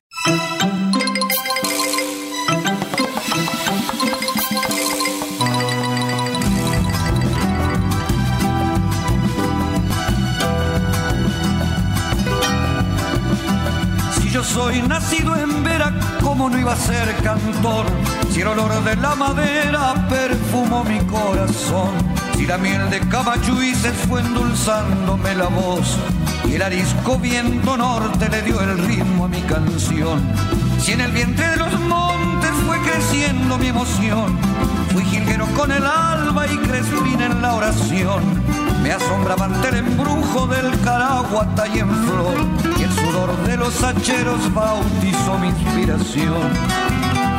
Si 14.20 14.30
yo 14.32 14.44
soy 14.44 14.82
nacido 14.82 15.36
en 15.36 15.64
Vera, 15.64 15.94
¿cómo 16.22 16.50
no 16.50 16.58
iba 16.58 16.74
a 16.74 16.76
ser 16.76 17.16
cantor? 17.18 17.86
Si 18.32 18.42
el 18.42 18.48
olor 18.48 18.84
de 18.84 18.96
la 18.96 19.14
madera 19.14 20.08
perfumó 20.10 20.84
mi 20.84 20.98
corazón. 21.02 21.92
Si 22.36 22.48
la 22.48 22.58
miel 22.58 22.90
de 22.90 23.00
Camachuí 23.02 23.76
se 23.76 23.92
fue 23.92 24.22
endulzándome 24.22 25.36
la 25.36 25.50
voz 25.50 26.00
el 26.56 26.62
arisco 26.62 27.18
viento 27.20 27.78
norte 27.78 28.30
le 28.30 28.42
dio 28.42 28.60
el 28.62 28.78
ritmo 28.80 29.26
a 29.26 29.28
mi 29.28 29.42
canción. 29.42 30.22
Si 30.80 30.94
en 30.94 31.02
el 31.02 31.12
vientre 31.12 31.48
de 31.48 31.58
los 31.58 31.80
montes 31.82 32.52
fue 32.66 32.80
creciendo 32.82 33.58
mi 33.58 33.68
emoción, 33.68 34.38
fui 34.92 35.04
jilguero 35.04 35.46
con 35.56 35.72
el 35.72 35.86
alba 35.86 36.48
y 36.48 36.58
crespín 36.58 37.22
en 37.22 37.42
la 37.42 37.56
oración. 37.56 38.24
Me 38.82 38.92
asombraba 38.92 39.46
ante 39.46 39.70
el 39.70 39.76
embrujo 39.76 40.48
del 40.48 40.80
caraguata 40.82 41.68
y 41.68 41.80
en 41.80 41.90
flor, 42.06 42.38
y 42.80 42.84
el 42.84 42.92
sudor 42.94 43.38
de 43.46 43.58
los 43.58 43.84
hacheros 43.84 44.54
bautizó 44.54 45.38
mi 45.38 45.50
inspiración. 45.50 46.50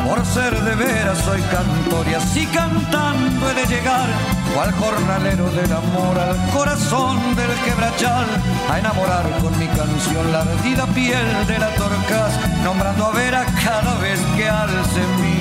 Por 0.06 0.24
ser 0.26 0.60
de 0.62 0.74
veras 0.74 1.18
soy 1.18 1.40
cantor 1.42 2.06
y 2.10 2.14
así 2.14 2.46
cantando 2.46 3.50
he 3.50 3.54
de 3.54 3.66
llegar, 3.66 4.08
cual 4.54 4.72
jornalero 4.72 5.50
del 5.50 5.72
amor 5.72 6.18
al 6.18 6.36
corazón 6.50 7.34
del 7.36 7.50
quebrachal, 7.64 8.26
a 8.68 8.78
enamorar 8.78 9.24
con 9.40 9.56
mi 9.58 9.66
canción 9.66 10.32
la 10.32 10.42
ardida 10.42 10.86
piel 10.86 11.46
de 11.46 11.58
la 11.58 11.70
torcaz, 11.74 12.32
nombrando 12.64 13.06
a 13.06 13.12
ver 13.12 13.34
a 13.34 13.44
cada 13.64 13.94
vez 13.98 14.20
que 14.36 14.48
alce 14.48 15.00
mi 15.20 15.39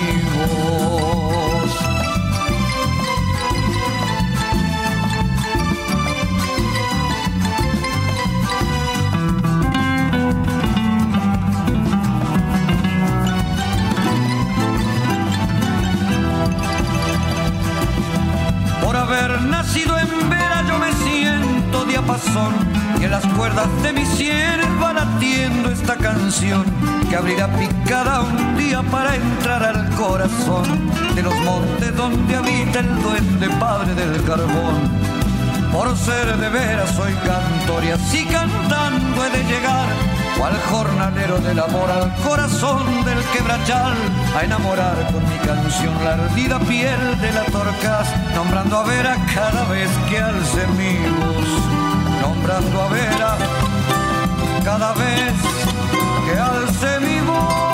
y 23.00 23.04
en 23.06 23.12
las 23.12 23.26
cuerdas 23.28 23.68
de 23.82 23.94
mi 23.94 24.06
sienes 24.06 24.68
va 24.82 24.94
latiendo 24.94 25.70
esta 25.70 25.96
canción 25.96 26.66
que 27.10 27.16
abrirá 27.16 27.48
picada 27.48 28.22
un 28.22 28.58
día 28.58 28.82
para 28.84 29.16
entrar 29.16 29.64
al 29.64 29.90
corazón 29.92 30.90
de 31.16 31.24
los 31.24 31.36
montes 31.42 31.96
donde 31.96 32.36
habita 32.36 32.80
el 32.80 33.02
duende 33.02 33.50
padre 33.60 33.94
del 33.96 34.24
carbón. 34.24 34.90
Por 35.72 35.96
ser 35.98 36.38
de 36.38 36.50
veras 36.50 36.92
soy 36.96 37.14
cantor 37.14 37.84
y 37.84 37.92
así 37.92 38.26
cantando 38.26 39.26
he 39.26 39.30
de 39.30 39.44
llegar 39.44 40.20
cual 40.40 40.58
jornalero 40.72 41.38
del 41.40 41.60
amor 41.60 41.92
al 41.92 42.16
corazón 42.24 43.04
del 43.04 43.22
quebrachal, 43.34 43.94
a 44.38 44.44
enamorar 44.46 44.96
con 45.12 45.22
mi 45.30 45.38
canción 45.40 45.94
la 46.04 46.14
ardida 46.14 46.60
piel 46.60 47.20
de 47.20 47.32
la 47.34 47.44
torcas, 47.46 48.08
nombrando 48.34 48.78
a 48.78 48.84
Vera 48.84 49.18
cada 49.36 49.66
vez 49.66 49.90
que 50.10 50.18
alce 50.18 50.66
mi 50.78 50.96
voz, 51.20 51.79
cada 54.80 54.94
vez 54.94 55.34
que 56.26 56.40
alce 56.40 57.00
mi 57.02 57.20
voz. 57.28 57.70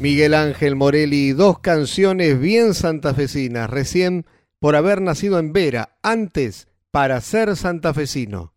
Miguel 0.00 0.34
Ángel 0.34 0.74
Morelli, 0.74 1.32
dos 1.32 1.60
canciones 1.60 2.40
bien 2.40 2.74
santafesinas, 2.74 3.70
recién 3.70 4.26
por 4.58 4.74
haber 4.74 5.00
nacido 5.00 5.38
en 5.38 5.52
Vera, 5.52 5.96
antes 6.02 6.66
para 6.90 7.20
ser 7.20 7.54
santafesino. 7.56 8.52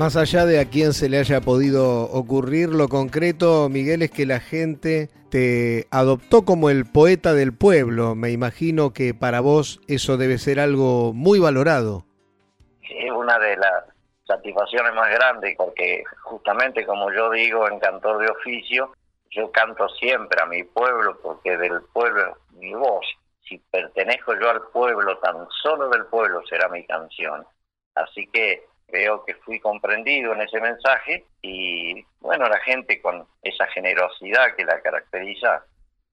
Más 0.00 0.16
allá 0.16 0.46
de 0.46 0.58
a 0.60 0.64
quién 0.64 0.94
se 0.94 1.10
le 1.10 1.18
haya 1.18 1.42
podido 1.42 2.04
ocurrir 2.04 2.70
lo 2.70 2.88
concreto, 2.88 3.68
Miguel, 3.68 4.00
es 4.00 4.10
que 4.10 4.24
la 4.24 4.40
gente 4.40 5.10
te 5.30 5.88
adoptó 5.90 6.46
como 6.46 6.70
el 6.70 6.86
poeta 6.86 7.34
del 7.34 7.52
pueblo. 7.52 8.14
Me 8.14 8.30
imagino 8.30 8.94
que 8.94 9.12
para 9.12 9.40
vos 9.40 9.78
eso 9.88 10.16
debe 10.16 10.38
ser 10.38 10.58
algo 10.58 11.12
muy 11.12 11.38
valorado. 11.38 12.06
Es 12.80 13.12
una 13.12 13.38
de 13.38 13.58
las 13.58 13.84
satisfacciones 14.26 14.94
más 14.94 15.10
grandes 15.10 15.54
porque 15.58 16.02
justamente 16.22 16.86
como 16.86 17.12
yo 17.12 17.30
digo 17.30 17.68
en 17.68 17.78
cantor 17.78 18.22
de 18.22 18.30
oficio, 18.30 18.94
yo 19.30 19.52
canto 19.52 19.86
siempre 19.90 20.40
a 20.42 20.46
mi 20.46 20.64
pueblo 20.64 21.20
porque 21.22 21.58
del 21.58 21.82
pueblo 21.92 22.38
es 22.52 22.56
mi 22.56 22.72
voz. 22.72 23.04
Si 23.46 23.58
pertenezco 23.70 24.32
yo 24.40 24.48
al 24.48 24.62
pueblo, 24.72 25.18
tan 25.18 25.46
solo 25.62 25.90
del 25.90 26.06
pueblo 26.06 26.40
será 26.48 26.70
mi 26.70 26.86
canción. 26.86 27.44
Así 27.94 28.26
que 28.28 28.69
Creo 28.90 29.24
que 29.24 29.34
fui 29.34 29.60
comprendido 29.60 30.32
en 30.32 30.42
ese 30.42 30.60
mensaje 30.60 31.24
y 31.42 32.04
bueno, 32.20 32.48
la 32.48 32.58
gente 32.60 33.00
con 33.00 33.26
esa 33.42 33.66
generosidad 33.68 34.54
que 34.56 34.64
la 34.64 34.80
caracteriza 34.80 35.64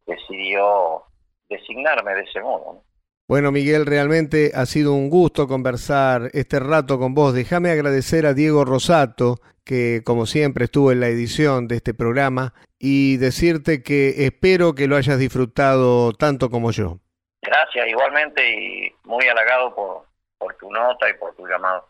decidió 0.05 1.03
designarme 1.49 2.13
de 2.15 2.21
ese 2.21 2.41
modo. 2.41 2.83
Bueno, 3.27 3.51
Miguel, 3.51 3.85
realmente 3.85 4.51
ha 4.55 4.65
sido 4.65 4.93
un 4.93 5.09
gusto 5.09 5.47
conversar 5.47 6.29
este 6.31 6.59
rato 6.59 6.97
con 6.97 7.13
vos. 7.13 7.33
Déjame 7.33 7.71
agradecer 7.71 8.25
a 8.25 8.33
Diego 8.33 8.63
Rosato, 8.63 9.39
que 9.65 10.01
como 10.05 10.25
siempre 10.25 10.65
estuvo 10.65 10.93
en 10.93 11.01
la 11.01 11.07
edición 11.07 11.67
de 11.67 11.75
este 11.75 11.93
programa, 11.93 12.53
y 12.79 13.17
decirte 13.17 13.83
que 13.83 14.25
espero 14.25 14.75
que 14.75 14.87
lo 14.87 14.95
hayas 14.95 15.19
disfrutado 15.19 16.13
tanto 16.13 16.49
como 16.49 16.71
yo. 16.71 16.99
Gracias, 17.41 17.87
igualmente, 17.89 18.49
y 18.49 18.95
muy 19.03 19.27
halagado 19.27 19.75
por, 19.75 20.05
por 20.37 20.55
tu 20.55 20.71
nota 20.71 21.09
y 21.09 21.13
por 21.15 21.35
tu 21.35 21.45
llamado. 21.47 21.85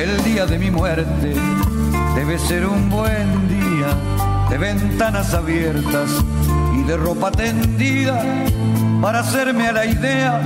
El 0.00 0.24
día 0.24 0.46
de 0.46 0.58
mi 0.58 0.70
muerte 0.70 1.34
debe 2.14 2.38
ser 2.38 2.64
un 2.66 2.88
buen 2.88 3.48
día 3.48 3.88
de 4.48 4.56
ventanas 4.56 5.34
abiertas 5.34 6.24
de 6.90 6.96
ropa 6.96 7.30
tendida 7.30 8.20
para 9.00 9.20
hacerme 9.20 9.68
a 9.68 9.72
la 9.72 9.86
idea 9.86 10.40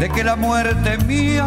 de 0.00 0.08
que 0.08 0.24
la 0.24 0.34
muerte 0.34 0.98
mía 1.06 1.46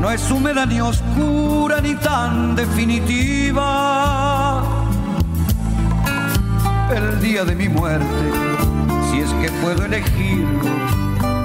no 0.00 0.08
es 0.08 0.30
húmeda 0.30 0.64
ni 0.66 0.80
oscura 0.80 1.80
ni 1.80 1.96
tan 1.96 2.54
definitiva. 2.54 4.62
El 6.94 7.20
día 7.20 7.44
de 7.44 7.56
mi 7.56 7.68
muerte, 7.68 8.06
si 9.10 9.18
es 9.18 9.32
que 9.42 9.50
puedo 9.62 9.84
elegirlo, 9.84 10.70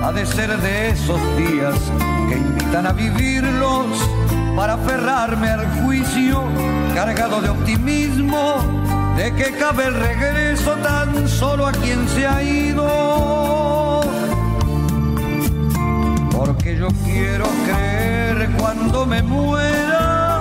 ha 0.05 0.11
de 0.11 0.27
ser 0.27 0.55
de 0.61 0.89
esos 0.89 1.19
días 1.37 1.73
que 2.29 2.37
invitan 2.37 2.85
a 2.85 2.93
vivirlos 2.93 3.87
para 4.55 4.73
aferrarme 4.73 5.49
al 5.49 5.65
juicio 5.81 6.43
cargado 6.93 7.41
de 7.41 7.49
optimismo 7.49 8.98
de 9.19 9.33
que 9.33 9.51
cabe 9.51 9.83
el 9.85 9.95
regreso 9.95 10.75
tan 10.77 11.27
solo 11.27 11.67
a 11.67 11.73
quien 11.73 12.07
se 12.07 12.25
ha 12.25 12.41
ido. 12.41 14.01
Porque 16.31 16.77
yo 16.77 16.87
quiero 17.03 17.45
creer 17.65 18.49
cuando 18.57 19.05
me 19.05 19.21
muera 19.21 20.39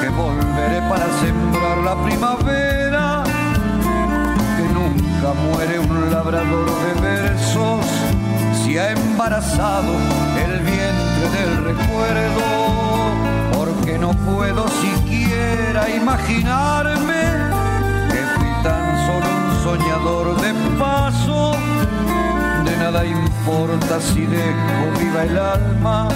que 0.00 0.08
volveré 0.10 0.80
para 0.88 1.06
sembrar 1.22 1.78
la 1.78 1.96
primavera, 2.04 3.24
que 4.56 4.66
nunca 4.78 5.28
muere 5.48 5.80
un 5.80 6.10
labrador 6.12 6.68
de 6.84 7.00
versos 7.00 7.84
si 8.62 8.78
ha 8.78 8.92
embarazado 8.92 9.92
el 10.44 10.60
vientre 10.60 11.26
del 11.36 11.64
recuerdo, 11.64 12.44
porque 13.56 13.98
no 13.98 14.12
puedo 14.12 14.68
siquiera 14.68 15.90
imaginarme 15.90 17.53
soñador 19.64 20.36
de 20.42 20.52
paso. 20.78 21.52
De 22.66 22.76
nada 22.76 23.04
importa 23.04 23.98
si 24.00 24.26
dejo 24.26 24.84
viva 25.00 25.24
el 25.24 25.38
alma, 25.38 26.08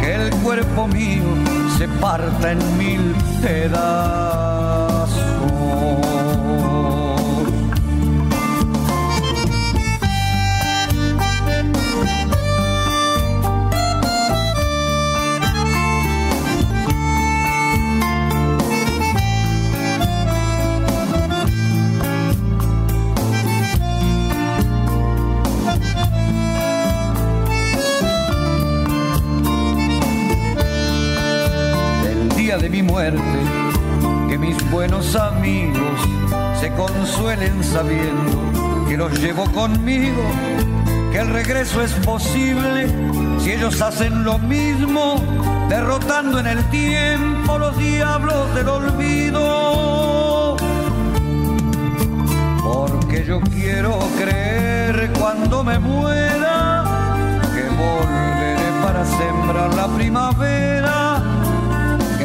que 0.00 0.14
el 0.14 0.30
cuerpo 0.36 0.88
mío 0.88 1.30
se 1.76 1.86
parta 1.88 2.52
en 2.52 2.60
mil 2.78 3.14
pedazos. 3.42 5.22
Consuelen 37.22 37.62
sabiendo 37.62 38.86
que 38.88 38.96
los 38.96 39.12
llevo 39.20 39.44
conmigo, 39.52 40.22
que 41.12 41.18
el 41.20 41.28
regreso 41.28 41.80
es 41.82 41.92
posible 42.04 42.88
si 43.38 43.52
ellos 43.52 43.80
hacen 43.80 44.24
lo 44.24 44.38
mismo, 44.38 45.22
derrotando 45.68 46.40
en 46.40 46.48
el 46.48 46.64
tiempo 46.70 47.58
los 47.58 47.78
diablos 47.78 48.52
del 48.54 48.68
olvido. 48.68 50.56
Porque 52.62 53.24
yo 53.24 53.40
quiero 53.40 54.00
creer 54.18 55.12
cuando 55.18 55.62
me 55.62 55.78
muera 55.78 56.84
que 57.54 57.62
volveré 57.70 58.58
para 58.82 59.04
sembrar 59.04 59.74
la 59.74 59.86
primavera 59.94 61.22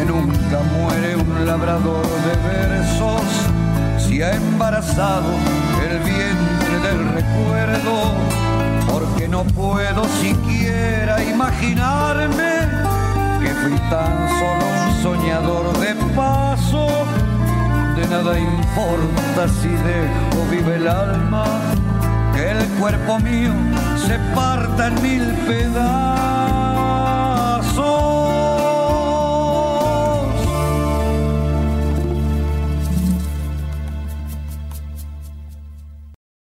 nunca 0.07 0.59
muere 0.77 1.15
un 1.15 1.45
labrador 1.45 2.05
de 2.05 2.35
versos 2.47 3.46
ha 4.21 4.33
embarazado 4.33 5.29
el 5.89 5.99
vientre 5.99 6.79
del 6.79 7.07
recuerdo, 7.13 8.13
porque 8.91 9.27
no 9.27 9.43
puedo 9.43 10.03
siquiera 10.21 11.23
imaginarme 11.23 12.67
que 13.39 13.53
fui 13.61 13.77
tan 13.89 14.27
solo 14.39 14.65
un 14.85 15.03
soñador 15.03 15.77
de 15.79 15.95
paso. 16.15 16.87
De 17.95 18.07
nada 18.07 18.39
importa 18.39 19.47
si 19.61 19.69
dejo 19.69 20.45
vive 20.49 20.75
el 20.75 20.87
alma, 20.87 21.45
que 22.33 22.51
el 22.51 22.65
cuerpo 22.79 23.19
mío 23.19 23.53
se 24.05 24.17
parta 24.33 24.87
en 24.87 25.01
mil 25.01 25.23
pedazos 25.47 26.36